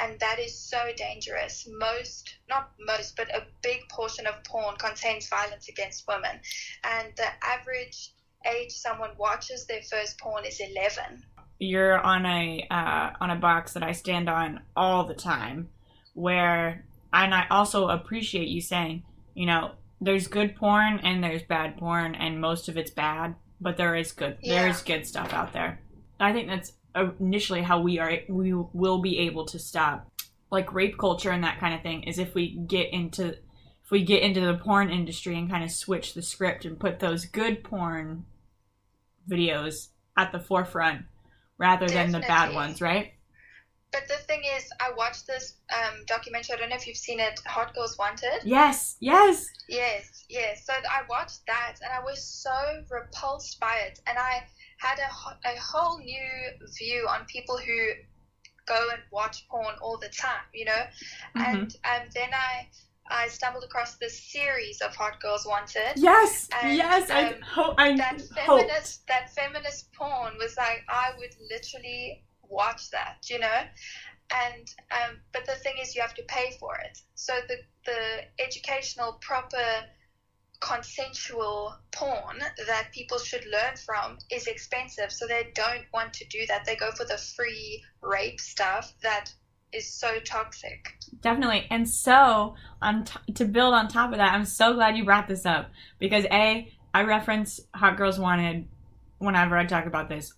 [0.00, 5.28] and that is so dangerous most not most but a big portion of porn contains
[5.28, 6.40] violence against women
[6.84, 8.12] and the average
[8.46, 11.22] age someone watches their first porn is 11
[11.58, 15.70] You're on a uh, on a box that I stand on all the time,
[16.14, 19.02] where and I also appreciate you saying,
[19.34, 23.76] you know, there's good porn and there's bad porn, and most of it's bad, but
[23.76, 24.70] there is good there Yeah.
[24.70, 25.80] is good stuff out there.
[26.20, 30.10] I think that's initially how we are we will be able to stop
[30.50, 34.02] like rape culture and that kind of thing is if we get into if we
[34.02, 37.62] get into the porn industry and kind of switch the script and put those good
[37.62, 38.24] porn
[39.30, 41.02] videos at the forefront
[41.58, 43.12] rather than the bad ones, right?
[43.90, 47.18] but the thing is i watched this um, documentary i don't know if you've seen
[47.20, 49.46] it hot girls wanted Yes, yes.
[49.68, 50.64] Yes, yes.
[50.64, 52.50] So I watched that and I was so
[52.90, 54.00] repulsed by it.
[54.06, 54.44] And I
[54.78, 56.30] had a, a whole new
[56.78, 57.92] view on people who
[58.66, 60.82] go and watch porn all the time, you know?
[61.36, 61.46] Mhm.
[61.46, 62.68] And um, then I
[63.10, 65.94] I stumbled across this series of Hot Girls Wanted.
[65.96, 67.10] Yes, And, yes.
[67.10, 72.90] I um, hope I That feminist, that feminist porn was like, I would literally watch
[72.90, 73.60] that, you know?
[74.30, 76.98] And um, but the thing is, you have to pay for it.
[77.14, 79.66] So the the educational, proper,
[80.60, 85.12] consensual porn that people should learn from is expensive.
[85.12, 86.64] So they don't want to do that.
[86.64, 89.32] They go for the free rape stuff that
[89.72, 90.96] is so toxic.
[91.20, 91.66] Definitely.
[91.70, 95.28] And so, on t- to build on top of that, I'm so glad you brought
[95.28, 98.66] this up because a I reference Hot Girls Wanted
[99.18, 100.32] whenever I talk about this,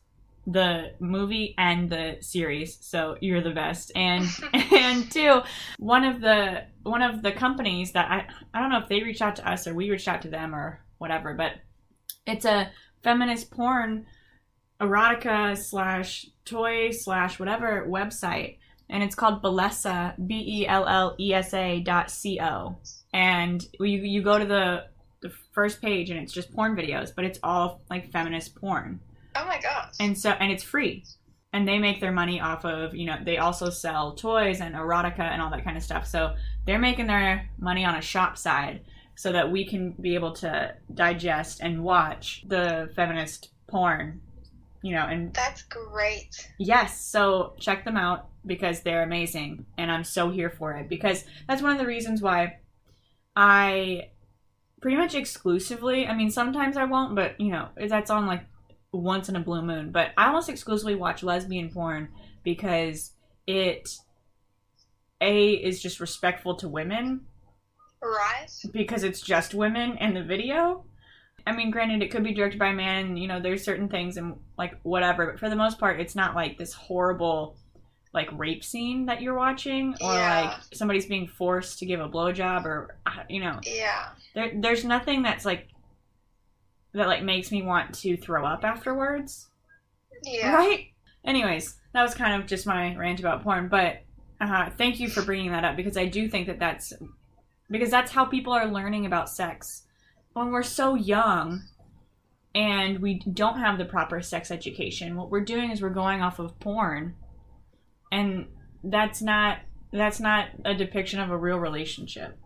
[0.46, 2.79] the movie and the series.
[2.81, 3.92] So you're the best.
[3.94, 5.42] And and two,
[5.79, 9.22] one of the one of the companies that I I don't know if they reached
[9.22, 11.53] out to us or we reached out to them or whatever, but
[12.26, 12.70] it's a
[13.03, 14.07] feminist porn
[14.81, 18.57] erotica slash toy slash whatever website
[18.90, 22.79] and it's called Bellesa, B E L L E S A dot C O.
[23.14, 24.85] And you you go to the
[25.22, 29.00] the first page and it's just porn videos, but it's all like feminist porn,
[29.35, 29.95] Oh my gosh.
[30.01, 31.05] and so and it's free.
[31.53, 35.21] And they make their money off of you know they also sell toys and erotica
[35.21, 36.07] and all that kind of stuff.
[36.07, 36.35] So
[36.66, 38.83] they're making their money on a shop side,
[39.16, 44.21] so that we can be able to digest and watch the feminist porn,
[44.83, 46.49] you know, and That's great.
[46.59, 51.25] Yes, so check them out because they're amazing and I'm so here for it because
[51.47, 52.61] that's one of the reasons why
[53.37, 54.09] I
[54.81, 58.45] pretty much exclusively, I mean sometimes I won't, but you know, that's on like
[58.92, 62.09] once in a blue moon, but I almost exclusively watch lesbian porn
[62.42, 63.12] because
[63.46, 63.88] it
[65.20, 67.26] a is just respectful to women
[68.03, 68.48] Right.
[68.72, 70.85] because it's just women in the video.
[71.46, 74.16] I mean, granted, it could be directed by a man, you know, there's certain things
[74.16, 77.57] and like whatever, but for the most part, it's not like this horrible
[78.12, 80.40] like rape scene that you're watching, or Yeah.
[80.42, 84.09] like somebody's being forced to give a blowjob, or uh, you know, Yeah.
[84.35, 85.68] there there's nothing that's like
[86.94, 89.48] that like makes me want to throw up afterwards,
[90.24, 90.55] Yeah.
[90.55, 90.87] right?
[91.24, 94.03] Anyways, that was kind of just my rant about porn, but
[94.40, 96.92] uh, thank you for bringing that up because I do think that that's
[97.70, 99.83] because that's how people are learning about sex
[100.33, 101.62] when we're so young
[102.55, 105.14] and we don't have the proper sex education.
[105.16, 107.14] What we're doing is we're going off of porn,
[108.11, 108.46] and
[108.83, 109.59] that's not
[109.92, 112.37] that's not a depiction of a real relationship.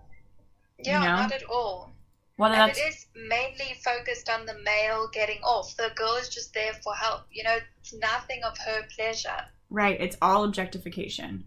[0.78, 1.16] Yeah, You know?
[1.16, 1.93] not at all.
[2.38, 5.76] And that's it is mainly focused on the male getting off.
[5.76, 7.22] The girl is just there for help.
[7.30, 9.46] You know, it's nothing of her pleasure.
[9.70, 11.44] Right, it's all objectification.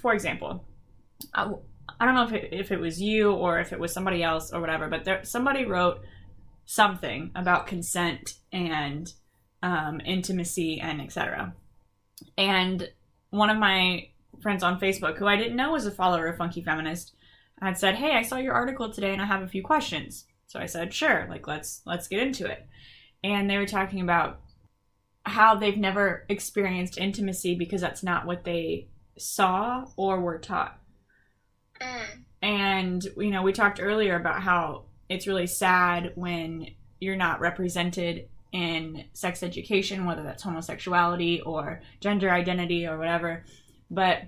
[0.00, 0.64] For example,
[1.34, 1.50] I,
[1.98, 4.52] I don't know if it, if it was you or if it was somebody else
[4.52, 6.00] or whatever, but there somebody wrote
[6.66, 9.12] something about consent and
[9.62, 11.54] um, intimacy and etc.
[12.36, 12.88] And
[13.30, 14.08] one of my
[14.40, 17.14] friends on Facebook, who I didn't know was a follower of Funky Feminist,
[17.66, 20.58] had said, "Hey, I saw your article today, and I have a few questions." So
[20.58, 22.66] I said, "Sure, like let's let's get into it."
[23.24, 24.40] And they were talking about
[25.24, 30.78] how they've never experienced intimacy because that's not what they saw or were taught.
[31.80, 32.24] Mm.
[32.42, 36.66] And you know, we talked earlier about how it's really sad when
[37.00, 43.44] you're not represented in sex education, whether that's homosexuality or gender identity or whatever.
[43.90, 44.22] But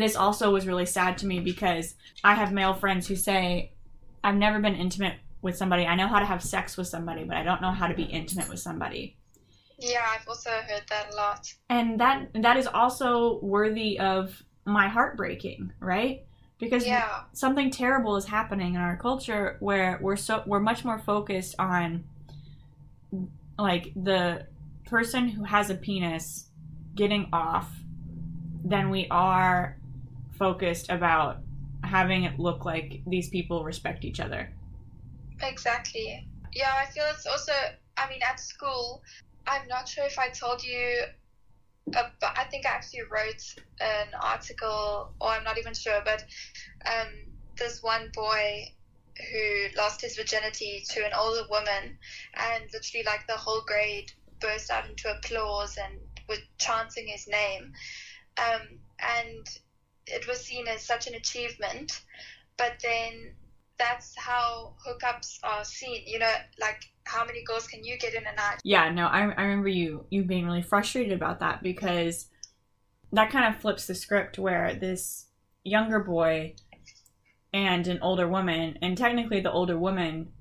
[0.00, 3.72] this also was really sad to me because I have male friends who say,
[4.24, 5.84] I've never been intimate with somebody.
[5.86, 8.04] I know how to have sex with somebody, but I don't know how to be
[8.04, 9.16] intimate with somebody.
[9.78, 11.52] Yeah, I've also heard that a lot.
[11.68, 16.24] and that that is also worthy of my heartbreaking right
[16.60, 17.22] because Yeah.
[17.32, 22.04] something terrible is happening in our culture where we're so we're much more focused on
[23.58, 24.46] like the
[24.86, 26.46] person who has a penis
[26.94, 27.68] getting off
[28.64, 29.76] than we are
[30.44, 31.32] focused about
[31.84, 34.42] having it look like these people respect each other
[35.42, 36.26] Exactly.
[36.52, 37.52] Yeah, I feel it's also,
[37.96, 39.02] I mean, at school,
[39.46, 41.04] I'm not sure if I told you,
[41.96, 43.42] uh, but I think I actually wrote
[43.80, 46.24] an article, or I'm not even sure, but
[46.86, 47.08] um,
[47.56, 48.72] this one boy
[49.30, 51.98] who lost his virginity to an older woman,
[52.34, 57.72] and literally, like, the whole grade burst out into applause and were chanting his name.
[58.38, 58.62] Um,
[58.98, 59.46] and
[60.06, 62.02] it was seen as such an achievement,
[62.56, 63.34] but then
[63.78, 66.02] that's how hookups are seen.
[66.06, 68.60] You know, like how many girls can you get in a night?
[68.64, 72.28] Yeah, no, I, I remember you you being really frustrated about that because
[73.12, 75.26] that kind of flips the script where this
[75.64, 76.54] younger boy
[77.52, 80.32] and an older woman, and technically the older woman,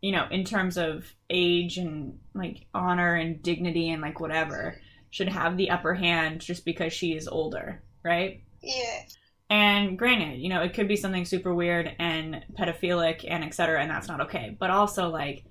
[0.00, 5.28] you know, in terms of age and like honor and dignity and like whatever, should
[5.28, 8.42] have the upper hand just because she is older, right?
[8.62, 9.02] Yeah,
[9.50, 13.80] And granted, you know, it could be something super weird and pedophilic and et cetera,
[13.82, 14.56] and that's not okay.
[14.58, 15.44] But also, like,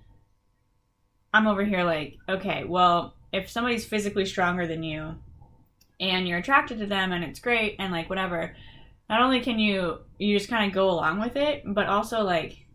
[1.34, 5.16] I'm over here like, okay, well, if somebody's physically stronger than you
[6.00, 8.56] and you're attracted to them and it's great and like whatever,
[9.10, 12.66] not only can you you just kind of go along with it, but also like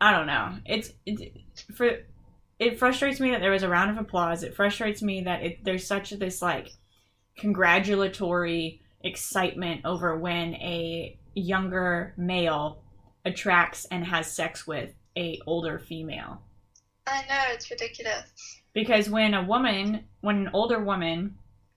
[0.00, 0.58] I don't know.
[0.66, 1.98] It's, it's for
[2.58, 4.42] it frustrates me that there was a round of applause.
[4.42, 6.72] It frustrates me that it, there's such this like
[7.36, 12.82] congratulatory excitement over when a younger male
[13.24, 16.40] attracts and has sex with a older female
[17.06, 18.60] I know it's ridiculous.
[18.72, 21.36] because when a woman when an older woman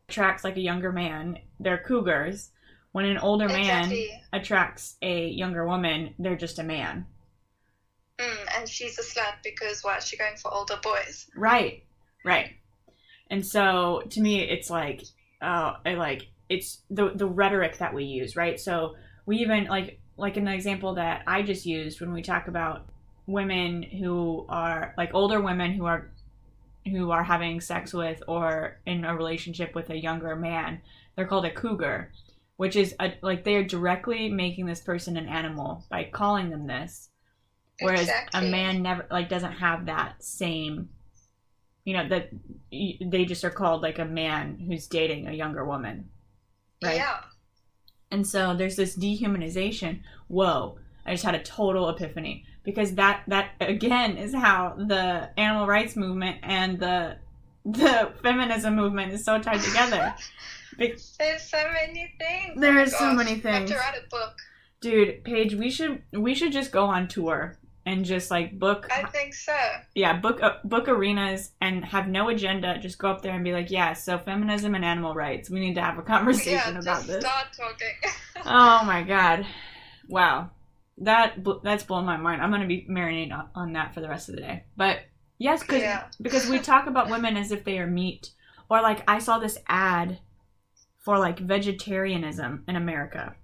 [0.09, 2.51] attracts like a younger man they're cougars
[2.91, 4.21] when an older man Exactly.
[4.33, 7.05] attracts a younger woman they're just a man
[8.19, 11.27] Mm, and she's a slut because why is she going for older boys?
[11.35, 11.83] right
[12.25, 12.51] right
[13.29, 15.03] and so to me it's like
[15.41, 18.95] uh like it's the the rhetoric that we use right so
[19.25, 22.87] we even like like in the example that i just used when we talk about
[23.27, 26.09] women who are like older women who are
[26.89, 30.81] who are having sex with or in a relationship with a younger man
[31.15, 32.11] they're called a cougar
[32.55, 37.09] which is a, like they're directly making this person an animal by calling them this
[37.81, 38.47] whereas Exactly.
[38.47, 40.89] a man never like doesn't have that same
[41.87, 42.29] you know that
[43.13, 46.09] they just are called like a man who's dating a younger woman
[46.83, 47.19] right Yeah.
[48.11, 53.51] and so there's this dehumanization whoa i just had a total epiphany because that that
[53.61, 57.17] again is how the animal rights movement and the
[57.63, 60.13] the feminism movement is so tied together
[60.77, 61.01] There's
[61.55, 62.61] so many things.
[62.61, 63.17] There Oh is so gosh.
[63.17, 63.71] many I have things.
[63.71, 64.35] to write a book.
[64.79, 67.57] Dude, Paige, we should we should just go on tour
[67.87, 69.55] and just like book I think so.
[69.95, 72.77] yeah book uh, book arenas and have no agenda.
[72.79, 75.49] Just go up there and be like, yeah, so feminism and animal rights.
[75.49, 77.23] We need to have a conversation yeah, about just this.
[77.23, 77.95] start talking.
[78.45, 79.47] Oh my god,
[80.07, 80.51] wow,
[80.99, 82.41] that that's blown my mind.
[82.41, 84.65] I'm gonna be marinating on, on that for the rest of the day.
[84.75, 84.99] But
[85.37, 86.07] yes, because Yeah.
[86.21, 88.31] because we talk about women as if they are meat,
[88.69, 90.19] or like I saw this ad
[90.99, 93.35] for like vegetarianism in America,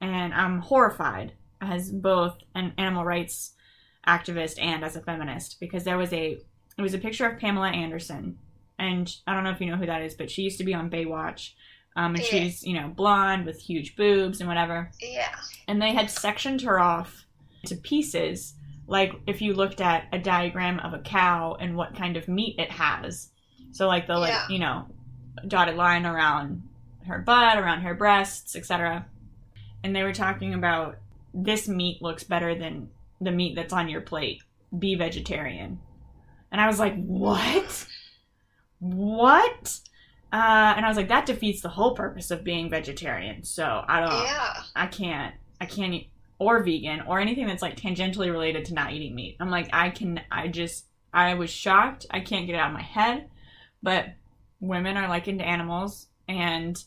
[0.00, 3.52] and I'm horrified as both an animal rights
[4.06, 6.38] activist and as a feminist because there was a
[6.78, 8.38] it was a picture of Pamela Anderson,
[8.78, 10.72] and I don't know if you know who that is, but she used to be
[10.74, 11.52] on Baywatch.
[11.96, 12.30] Um, and Yeah.
[12.30, 15.34] she's, you know, blonde with huge boobs and whatever yeah.
[15.66, 17.26] and they had sectioned her off
[17.66, 18.54] to pieces
[18.86, 22.54] like if you looked at a diagram of a cow and what kind of meat
[22.60, 23.30] it has
[23.72, 24.48] so like the like Yeah.
[24.48, 24.86] you know
[25.48, 26.62] dotted line around
[27.08, 29.04] her butt around her breasts etc
[29.82, 30.96] and they were talking about
[31.34, 32.88] this meat looks better than
[33.20, 34.42] the meat that's on your plate
[34.78, 35.78] be vegetarian
[36.52, 37.86] and i was like what
[38.78, 39.80] what
[40.32, 44.00] uh, and i was like that defeats the whole purpose of being vegetarian so i
[44.00, 44.54] don't Yeah.
[44.74, 45.34] I can't.
[45.60, 49.36] I can't eat or vegan or anything that's like tangentially related to not eating meat.
[49.40, 50.20] I'm like I can.
[50.30, 52.06] I just I was shocked.
[52.10, 53.28] I can't get it out of my head.
[53.82, 54.06] But
[54.60, 56.82] women are likened to animals, and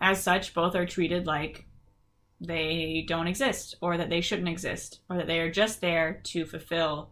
[0.00, 1.66] as such, both are treated like
[2.44, 6.44] they don't exist or that they shouldn't exist or that they are just there to
[6.44, 7.10] fulfill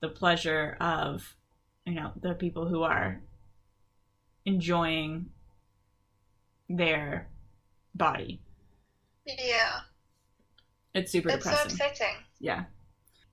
[0.00, 1.36] the pleasure of
[1.84, 3.20] you know the people who are
[4.46, 5.26] enjoying
[6.68, 7.28] their
[7.94, 8.40] body
[9.26, 9.80] Yeah.
[10.94, 12.16] it's super It's so depressing upsetting.
[12.38, 12.64] yeah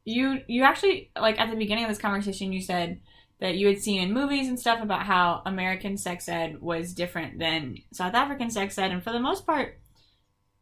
[0.05, 2.99] you you actually like at the beginning of this conversation you said
[3.39, 7.39] that you had seen in movies and stuff about how american sex ed was different
[7.39, 9.79] than south african sex ed and for the most part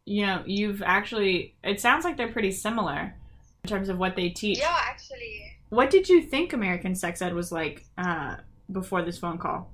[0.05, 3.15] you know you've actually it sounds like they're pretty similar
[3.63, 5.57] in terms of what they teach Yeah, actually.
[5.69, 8.35] what did you think american sex ed was like uh,
[8.71, 9.71] before this phone call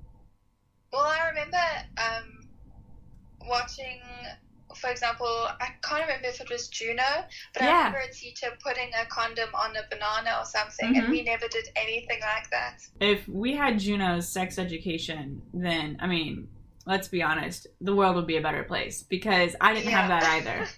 [0.92, 1.64] Well, I remember
[1.96, 2.48] um,
[3.48, 4.00] watching,
[4.76, 7.02] for example, I can't remember if it was Juno,
[7.54, 7.68] but Yeah.
[7.68, 10.98] I remember a teacher putting a condom on a banana or something, Mhm.
[10.98, 12.76] and we never did anything like that.
[13.00, 16.46] if we had juno's sex education then i mean
[16.86, 20.24] let's be honest the world would be a better place because i didn't have that
[20.24, 20.66] either.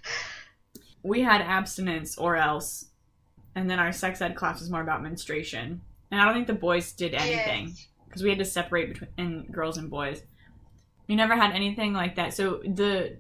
[1.07, 2.87] We had abstinence or else
[3.55, 5.83] and then our sex ed class was more about menstruation.
[6.11, 7.87] And i don't think the boys did anything Yes.
[8.07, 10.23] because we had to separate between girls and boys.
[11.07, 12.33] We never had anything like that.
[12.33, 13.19] So the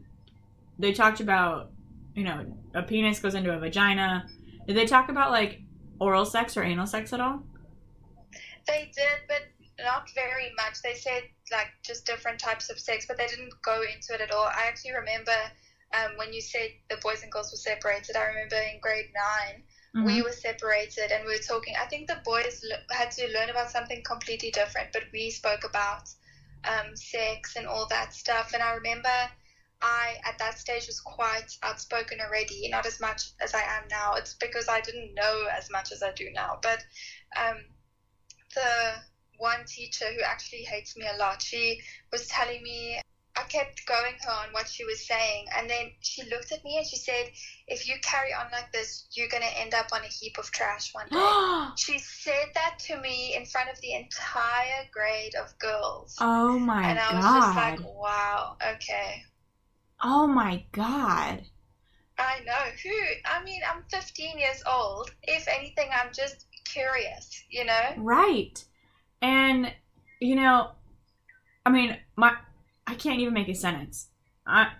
[0.78, 1.72] they talked about
[2.14, 4.26] you know a penis goes into a vagina.
[4.66, 5.60] Did they talk about like
[6.00, 7.42] oral sex or anal sex at all?
[8.66, 9.42] They did, but
[9.84, 10.80] not very much.
[10.82, 14.32] They said like just different types of sex, but they didn't go into it at
[14.32, 14.46] all.
[14.46, 15.36] I actually remember
[15.94, 18.16] um, when you said the boys and girls were separated.
[18.16, 19.62] I remember in grade 9
[20.00, 20.22] we Mhm.
[20.22, 21.74] were separated and we were talking.
[21.76, 25.64] I think the boys l- had to learn about something completely different, but we spoke
[25.64, 26.02] about
[26.64, 28.52] um, sex and all that stuff.
[28.54, 29.28] And I remember
[29.82, 34.12] I, at that stage, was quite outspoken already, not as much as I am now.
[34.14, 36.58] It's because I didn't know as much as I do now.
[36.62, 36.84] But
[37.36, 37.64] um,
[38.54, 39.00] the
[39.38, 41.80] one teacher who actually hates me a lot, she
[42.12, 43.00] was telling me.
[43.36, 46.78] I kept going her on what she was saying, and then she looked at me
[46.78, 47.32] and she said,
[47.66, 50.52] if you carry on like this, you're going to end up on a heap of
[50.52, 51.18] trash one day.
[51.76, 56.16] she said that to me in front of the entire grade of girls.
[56.20, 56.90] oh my God.
[56.90, 59.24] and I was god just like, wow, okay.
[60.04, 61.42] oh my god
[62.18, 62.70] I know.
[62.82, 62.90] Who,
[63.24, 65.10] I mean, I'm 15 years old.
[65.22, 67.94] If anything, I'm just curious, you know?
[67.96, 68.64] Right.
[69.24, 69.72] And
[70.20, 70.72] you know,
[71.64, 72.36] I mean, my
[72.86, 74.08] I can't even make a sentence.
[74.46, 74.72] I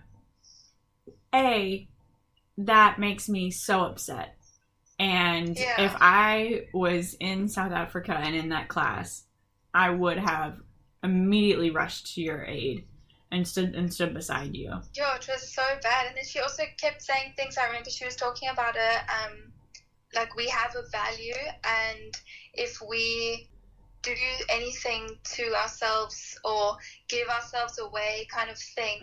[1.33, 1.87] A
[2.59, 4.37] that makes me so upset.
[4.99, 5.85] And Yeah.
[5.85, 9.23] if I was in South Africa and in that class,
[9.73, 10.59] I would have
[11.03, 12.87] immediately rushed to your aid
[13.31, 14.69] and stood and stood beside you.
[14.93, 16.07] Yo, it was so bad.
[16.07, 17.57] And then she also kept saying things.
[17.57, 19.51] I remember she was talking about a, um,
[20.13, 21.33] like we have a value,
[21.63, 22.17] and
[22.53, 23.49] if we
[24.05, 24.15] do
[24.49, 26.77] anything to ourselves or
[27.09, 29.01] give ourselves away, kind of thing,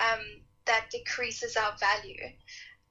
[0.00, 0.20] um,
[0.66, 2.30] that decreases our value.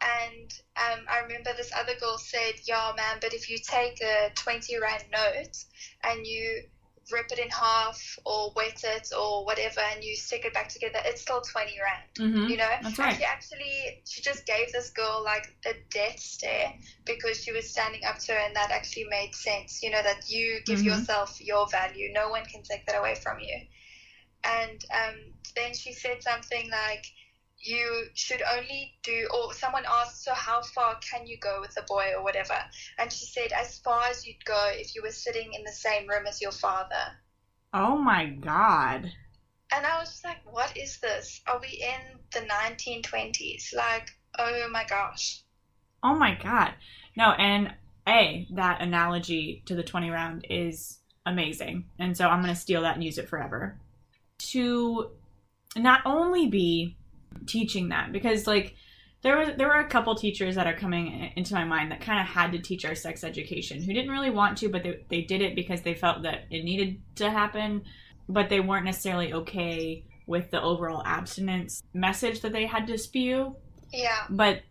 [0.01, 4.31] And um, I remember this other girl said, "Yeah, man, but if you take a
[4.35, 5.57] twenty rand note
[6.03, 6.63] and you
[7.11, 10.99] rip it in half or wet it or whatever, and you stick it back together,
[11.05, 12.49] it's still twenty rand." Mm-hmm.
[12.49, 13.17] You know, That's and right.
[13.17, 16.73] she actually she just gave this girl like a death stare
[17.05, 19.81] because she was standing up to her, and that actually made sense.
[19.83, 20.85] You know that you give Mhm.
[20.85, 23.59] yourself your value; no one can take that away from you.
[24.43, 25.15] And um,
[25.55, 27.05] then she said something like,
[27.65, 31.83] you should only do, or someone asked, so how far can you go with a
[31.83, 32.55] boy or whatever?
[32.97, 36.07] And she said, as far as you'd go if you were sitting in the same
[36.07, 37.17] room as your father.
[37.73, 39.11] Oh my god.
[39.71, 41.41] And I was just like, what is this?
[41.47, 43.75] Are we in the 1920s?
[43.75, 45.41] Like, oh my gosh.
[46.03, 46.73] Oh my god.
[47.17, 47.73] No, and
[48.07, 51.85] A, that analogy to the 20 round is amazing.
[51.97, 53.79] And so I'm going to steal that and use it forever.
[54.37, 55.09] To
[55.75, 56.95] not only be
[57.45, 58.75] teaching that because like
[59.21, 62.19] there was there were a couple teachers that are coming into my mind that kind
[62.19, 65.21] of had to teach our sex education who didn't really want to but they, they
[65.21, 67.83] did it because they felt that it needed to happen
[68.29, 73.55] but they weren't necessarily okay with the overall abstinence message that they had to spew
[73.91, 74.25] Yeah.
[74.29, 74.61] but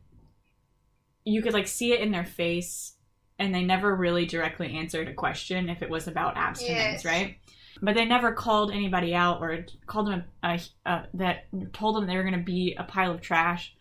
[1.24, 2.94] you could like see it in their face
[3.38, 7.04] and they never really directly answered a question if it was about abstinence Yes.
[7.04, 7.38] right
[7.82, 12.16] but they never called anybody out or called them a, a, that told them they
[12.16, 13.74] were going to be a pile of trash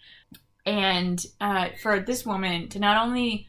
[0.65, 3.47] and uh, for this woman to not only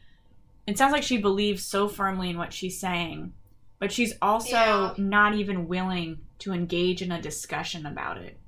[0.67, 3.33] it sounds like she believes so firmly in what she's saying
[3.79, 4.93] but she's also Yeah.
[4.97, 8.39] not even willing to engage in a discussion about it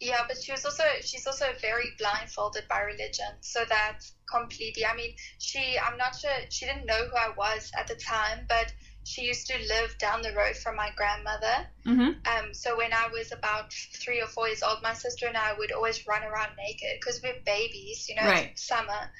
[0.00, 3.32] Yeah, but she was also she's also very blindfolded by religion.
[3.40, 7.70] So that's completely I mean, she I'm not sure she didn't know who I was
[7.78, 8.72] at the time, but
[9.04, 11.66] she used to live down the road from my grandmother.
[11.86, 12.10] mm-hmm.
[12.26, 15.52] Um, so when I was about three or four years old, my sister and I
[15.56, 18.58] would always run around naked because we're babies, you know, Right.
[18.58, 19.10] summer.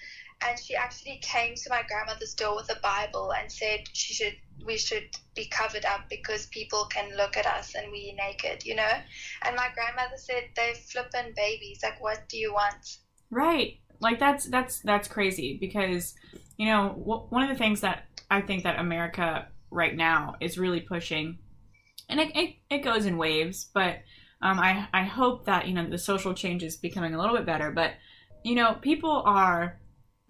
[0.46, 4.36] And she actually came to my grandmother's door with a Bible and said she should
[4.64, 8.74] we should be covered up because people can look at us and we're naked, you
[8.74, 8.92] know.
[9.42, 11.80] And my grandmother said they're flippin' babies.
[11.82, 12.98] Like, what do you want?
[13.30, 13.78] Right.
[14.00, 16.14] Like that's that's that's crazy because
[16.56, 20.56] you know w- one of the things that I think that America right now is
[20.56, 21.38] really pushing,
[22.08, 23.98] and it it, it goes in waves, but
[24.40, 27.46] um, I I hope that you know the social change is becoming a little bit
[27.46, 27.70] better.
[27.70, 27.92] But
[28.42, 29.80] you know people are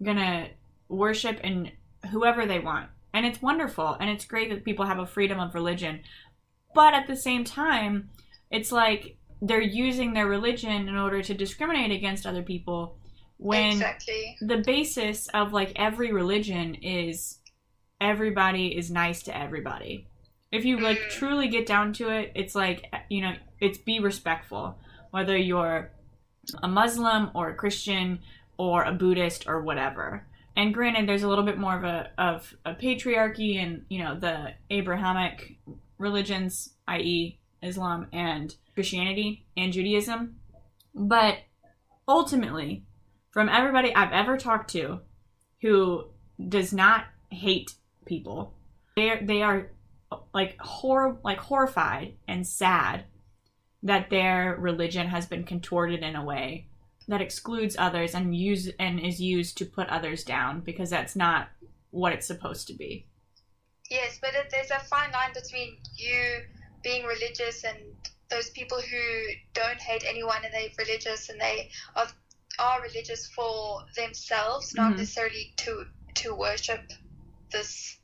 [0.03, 0.49] gonna
[0.89, 1.71] worship in
[2.11, 5.53] whoever they want, and it's wonderful, and it's great that people have a freedom of
[5.53, 6.01] religion,
[6.73, 8.09] but at the same time,
[8.51, 12.97] it's like they're using their religion in order to discriminate against other people
[13.37, 14.37] when exactly.
[14.41, 17.39] the basis of like every religion is
[18.01, 20.07] everybody is nice to everybody.
[20.51, 21.09] If you like Mm.
[21.11, 24.77] truly get down to it it's like you know it's be respectful.
[25.11, 25.91] Whether you're
[26.61, 28.19] a muslim or a christian
[28.57, 30.27] or a buddhist or whatever.
[30.55, 34.17] And granted there's a little bit more of a of a patriarchy and you know
[34.19, 35.57] the abrahamic
[35.97, 40.35] religions i.e islam and christianity and judaism.
[40.93, 41.39] But
[42.07, 42.85] ultimately
[43.31, 44.99] from everybody I've ever talked to
[45.61, 46.05] who
[46.47, 47.73] does not hate
[48.05, 48.53] people.
[48.95, 49.71] They are, they are
[50.33, 53.05] like hor- like horrified and sad
[53.83, 56.67] that their religion has been contorted in a way
[57.07, 61.49] that excludes others and use and is used to put others down because that's not
[61.91, 63.05] what it's supposed to be.
[63.91, 66.41] Yes, but it, there's a fine line between you
[66.83, 67.77] being religious and
[68.31, 72.07] those people who don't hate anyone and they're religious and they are,
[72.57, 74.97] are religious for themselves, not Mhm.
[74.97, 75.85] necessarily to
[76.15, 76.79] to worship
[77.51, 77.97] this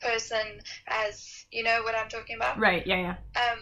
[0.00, 2.58] person as you know what I'm talking about.
[2.58, 3.40] Right, yeah, yeah.
[3.40, 3.58] Um,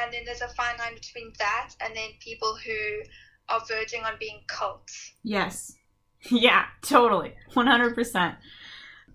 [0.00, 3.02] and then there's a fine line between that and then people who
[3.48, 5.12] are verging on being cults.
[5.22, 5.72] Yes.
[6.30, 7.32] Yeah, totally.
[7.54, 8.36] 100%.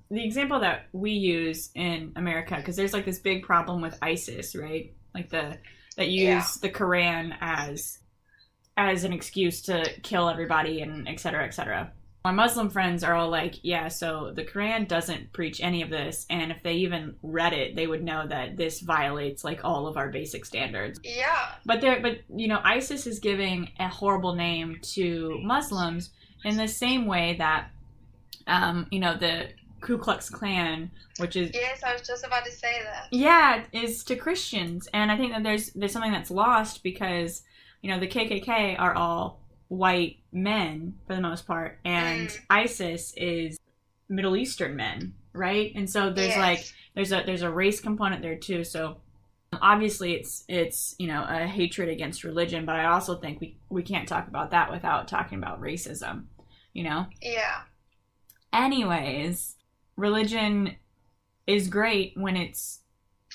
[0.10, 4.56] The example that we use in America cuz there's like this big problem with ISIS,
[4.56, 4.92] right?
[5.14, 5.60] Like the
[5.98, 6.46] that use Yeah.
[6.62, 8.00] the Quran as
[8.76, 11.94] as an excuse to kill everybody and et cetera, et cetera.
[12.26, 16.26] My Muslim friends are all like, yeah, so the Quran doesn't preach any of this,
[16.28, 19.96] and if they even read it, they would know that this violates like all of
[19.96, 21.00] our basic standards.
[21.04, 21.50] Yeah.
[21.68, 26.10] But there, but you know, ISIS is giving a horrible name to Muslims
[26.44, 27.70] in the same way that,
[28.48, 29.50] um, you know, the
[29.82, 33.06] Ku Klux Klan, which is Yes, I was just about to say that.
[33.12, 37.44] yeah, is to Christians, and I think that there's there's something that's lost because
[37.84, 42.42] you know the KKK are all white men for the most part, and Mm.
[42.50, 43.58] ISIS is
[44.10, 45.72] Middle Eastern men, right?
[45.76, 46.38] And so there's Yes.
[46.38, 48.64] like there's a there's a race component there too.
[48.64, 49.02] So
[49.62, 53.82] obviously it's it's you know a hatred against religion, but I also think we we
[53.84, 56.26] can't talk about that without talking about racism.
[56.74, 57.08] You know.
[57.22, 57.62] Yeah.
[58.54, 59.56] Anyways,
[59.98, 60.76] religion
[61.48, 62.82] is great when it's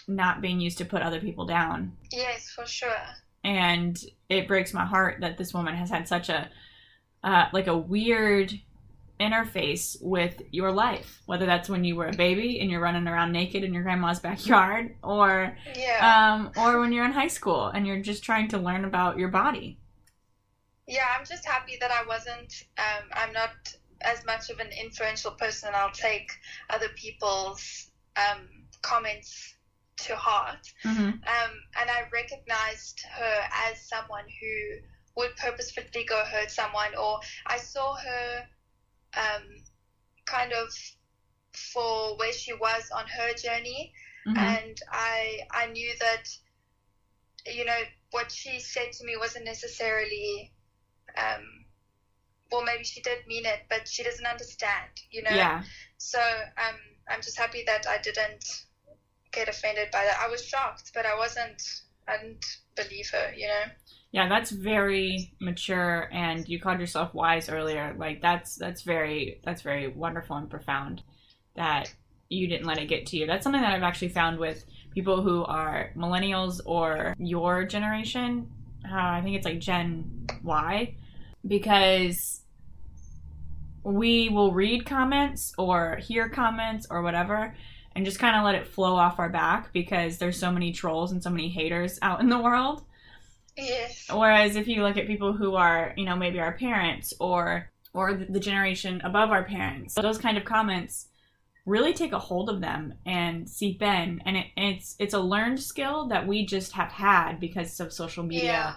[0.09, 1.97] not being used to put other people down.
[2.11, 2.97] Yes, for sure.
[3.43, 6.49] And it breaks my heart that this woman has had such a
[7.23, 8.53] uh, like a weird
[9.21, 13.33] interface with your life, whether that's when you were a baby and you're running around
[13.33, 16.33] naked in your grandma's backyard, or Yeah.
[16.35, 19.29] um, or when you're in high school and you're just trying to learn about your
[19.29, 19.79] body.
[20.87, 22.65] Yeah, I'm just happy that I wasn't.
[22.79, 25.71] Um, I'm not as much of an influential person.
[25.75, 26.33] I'll take
[26.71, 28.49] other people's um,
[28.83, 29.55] comments
[30.07, 30.73] to heart.
[30.85, 31.11] Mm-hmm.
[31.27, 34.79] Um, and I recognized her as someone who
[35.17, 38.47] would purposefully go hurt someone, or I saw her
[39.17, 39.63] um,
[40.27, 40.69] kind of
[41.53, 43.91] for where she was on her journey
[44.27, 44.55] Mm-hmm.
[44.57, 46.29] and I I knew that
[47.47, 47.81] you know
[48.11, 50.51] what she said to me wasn't necessarily
[51.17, 51.65] um
[52.51, 55.63] well maybe she did mean it but she doesn't understand you know Yeah.
[55.99, 56.21] so
[56.57, 56.77] um
[57.09, 58.45] I'm just happy that I didn't
[59.33, 61.63] get offended by that I was shocked but I wasn't
[62.09, 62.45] I didn't
[62.77, 63.63] believe her you know
[64.13, 67.95] Yeah, that's very mature and you called yourself wise earlier.
[67.97, 71.03] Like that's that's very that's very wonderful and profound
[71.55, 71.95] that
[72.29, 73.27] you didn't let it get to you.
[73.27, 78.51] That's something that I've actually found with people who are millennials or your generation.
[78.85, 80.95] Uh, I think it's like Gen Y
[81.47, 82.41] because
[83.83, 87.55] we will read comments or hear comments or whatever
[87.95, 91.13] and just kind of let it flow off our back because there's so many trolls
[91.13, 92.85] and so many haters out in the world.
[93.57, 97.71] yes Whereas if you look at people who are, you know, maybe our parents or
[97.93, 101.09] or the generation above our parents, those kind of comments
[101.67, 105.61] really take a hold of them and seep in, and it, it's it's a learned
[105.61, 108.45] skill that we just have had because of social media.
[108.45, 108.75] Yeah.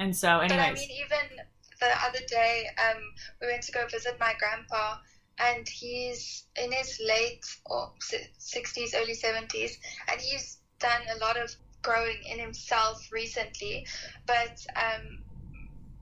[0.00, 1.44] And so, But I mean, even
[1.80, 3.02] the other day, um,
[3.40, 4.96] we went to go visit my grandpa,
[5.38, 7.92] and he's in his late or
[8.38, 9.78] sixties, early seventies,
[10.10, 13.86] and he's done a lot of growing in himself recently.
[14.26, 15.22] But um,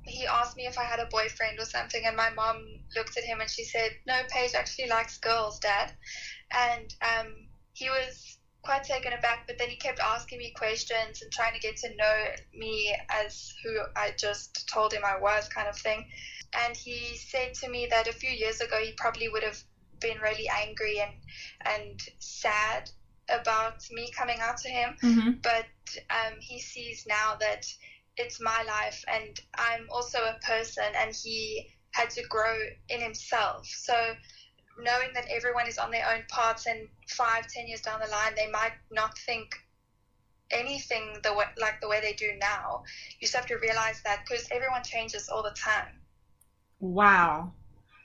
[0.03, 2.65] he asked me if I had a boyfriend or something, and my mom
[2.97, 5.93] looked at him and she said, "No, Paige actually likes girls, Dad."
[6.53, 7.35] And um,
[7.73, 8.36] he was
[8.67, 11.89] quite taken aback, but then he kept asking me questions and trying to get to
[11.97, 12.19] know
[12.53, 16.05] me as who I just told him I was, kind of thing.
[16.63, 19.63] And he said to me that a few years ago he probably would have
[20.01, 21.15] been really angry and
[21.65, 22.91] and sad
[23.29, 25.43] about me coming out to him, Mhm.
[25.43, 25.67] but
[26.11, 27.65] um, he sees now that
[28.17, 32.57] it's my life and I'm also a person and he had to grow
[32.89, 33.67] in himself.
[33.67, 33.97] So
[34.79, 38.33] knowing that everyone is on their own paths and five, ten years down the line
[38.37, 39.57] they might not think
[40.51, 42.83] anything the way, like the way they do now.
[43.19, 46.01] You just have to realize that because everyone changes all the time.
[46.79, 47.53] wow,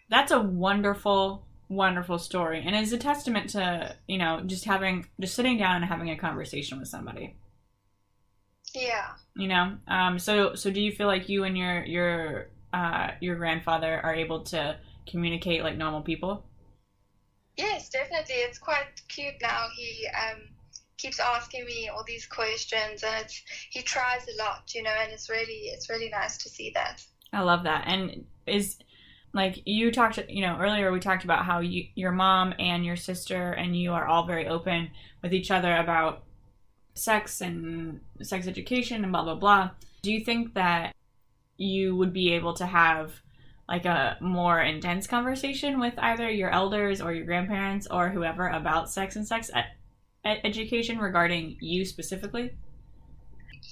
[0.10, 5.36] that's a wonderful, wonderful story, and it's a testament to you know just having just
[5.36, 7.36] sitting down and having a conversation with somebody.
[8.74, 9.10] Yeah.
[9.36, 13.36] you know um so so do you feel like you and your your uh your
[13.36, 14.78] grandfather are able to
[15.10, 16.46] communicate like normal people
[17.58, 18.36] Yes, definitely.
[18.36, 19.68] It's quite cute now.
[19.76, 20.41] He um,
[20.97, 25.12] keeps asking me all these questions, and it's he tries a lot, you know, and
[25.12, 27.04] it's really it's really nice to see that.
[27.34, 28.78] i love that and is
[29.34, 32.95] like you talked you know earlier we talked about how you your mom and your
[32.95, 34.89] sister and you are all very open
[35.22, 36.24] with each other about
[36.95, 39.70] sex and sex education and blah blah blah
[40.02, 40.93] do you think that
[41.58, 43.22] you would be able to have
[43.72, 48.92] like a more intense conversation with either your elders or your grandparents or whoever about
[48.92, 49.72] sex and sex ed-
[50.26, 52.52] ed- education regarding you specifically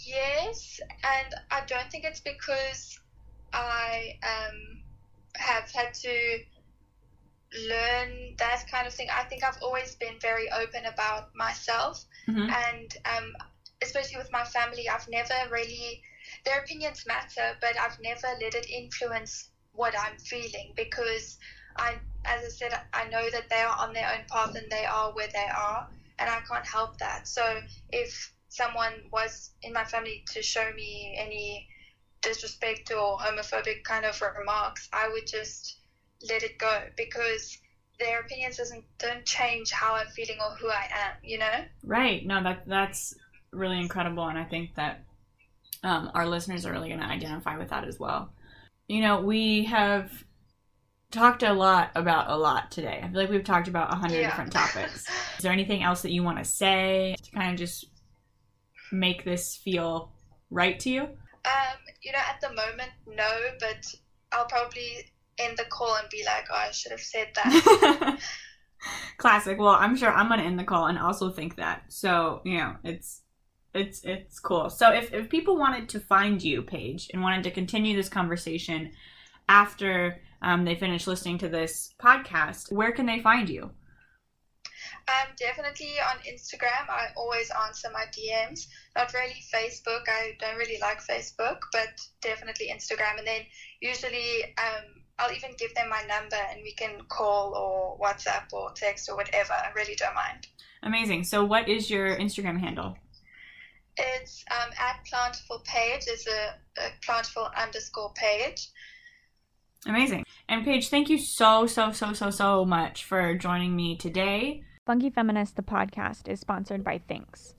[0.05, 2.99] Yes, and I don't think it's because
[3.51, 4.81] I um,
[5.35, 6.39] have had to
[7.67, 9.07] learn that kind of thing.
[9.11, 12.49] I think I've always been very open about myself, Mhm.
[12.51, 13.35] and um,
[13.81, 16.03] especially with my family, I've never really.
[16.45, 21.37] Their opinions matter, but I've never let it influence what I'm feeling because
[21.77, 24.83] I, as I said, I know that they are on their own path and they
[24.83, 25.87] are where they are,
[26.19, 27.29] and I can't help that.
[27.29, 31.65] So if someone was in my family to show me any
[32.21, 35.77] disrespect or homophobic kind of remarks, I would just
[36.29, 37.57] let it go because
[37.99, 41.63] their opinions doesn't don't change how I'm feeling or who I am, you know?
[41.85, 42.25] Right.
[42.25, 43.15] No, that that's
[43.51, 45.05] really incredible, and I think that
[45.83, 48.33] um, our listeners are really going to identify with that as well.
[48.89, 50.11] You know, we have
[51.11, 52.99] talked a lot about a lot today.
[53.03, 54.29] I feel like we've talked about a hundred Yeah.
[54.31, 55.05] different topics.
[55.37, 57.85] Is there anything else that you want to say to kind of just
[58.91, 60.11] make this feel
[60.49, 61.01] right to you?
[61.03, 63.29] Um, you know, at the moment, no,
[63.59, 63.85] but
[64.31, 68.19] I'll probably end the call and be like, oh, I should have said that.
[69.17, 69.57] Classic.
[69.59, 71.83] Well, I'm sure I'm gonna end the call and also think that.
[71.89, 73.21] So you know, it's
[73.73, 74.69] it's it's cool.
[74.69, 78.91] So if if people wanted to find you, Paige, and wanted to continue this conversation
[79.47, 83.71] after um, they finish listening to this podcast, where can they find you?
[85.07, 86.89] Um, definitely on Instagram.
[86.89, 88.67] I always answer my DMs.
[88.95, 90.01] Not really Facebook.
[90.07, 91.89] I don't really like Facebook, but
[92.21, 93.17] definitely Instagram.
[93.17, 93.41] And then
[93.81, 94.85] usually um,
[95.17, 99.15] I'll even give them my number and we can call or WhatsApp or text or
[99.15, 99.53] whatever.
[99.53, 100.47] I really don't mind.
[100.83, 101.25] Amazing.
[101.25, 102.95] So, what is your Instagram handle?
[103.99, 106.03] It's um, at Plantful Page.
[106.07, 108.69] It's a, a Plantful underscore page.
[109.85, 110.25] Amazing.
[110.47, 114.63] And Paige, thank you so, so, so, so, so much for joining me today.
[114.85, 117.53] Funky Feminist, the podcast, is sponsored by Thinx.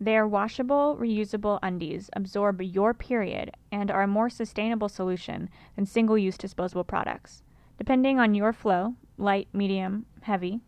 [0.00, 6.18] Their washable, reusable undies absorb your period and are a more sustainable solution than single
[6.18, 7.42] use disposable products.
[7.78, 10.60] Depending on your flow, light, medium, heavy,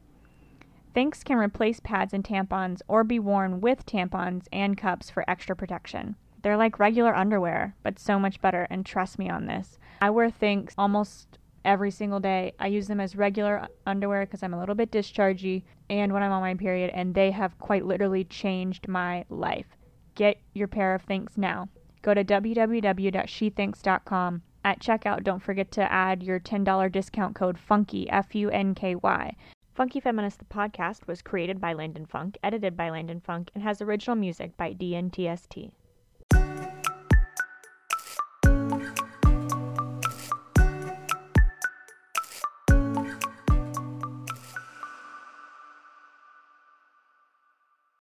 [0.95, 5.57] Thinx can replace pads and tampons or be worn with tampons and cups for extra
[5.57, 6.15] protection.
[6.43, 9.79] They're like regular underwear, but so much better, and trust me on this.
[10.01, 12.53] I wear Thinx almost every single day.
[12.61, 16.31] I use them as regular underwear because I'm a little bit dischargy and when I'm
[16.31, 19.77] on my period, and they have quite literally changed my life.
[20.15, 21.69] Get your pair of Thinx now.
[22.03, 24.43] Go to www.shethinx.com.
[24.67, 28.95] At checkout, don't forget to add your $10 discount code FUNKY, F U N K
[28.95, 29.37] Y.
[29.75, 33.83] Funky Feminist, the podcast, was created by Landon Funk, edited by Landon Funk, and has
[33.83, 35.73] original music by DNTST.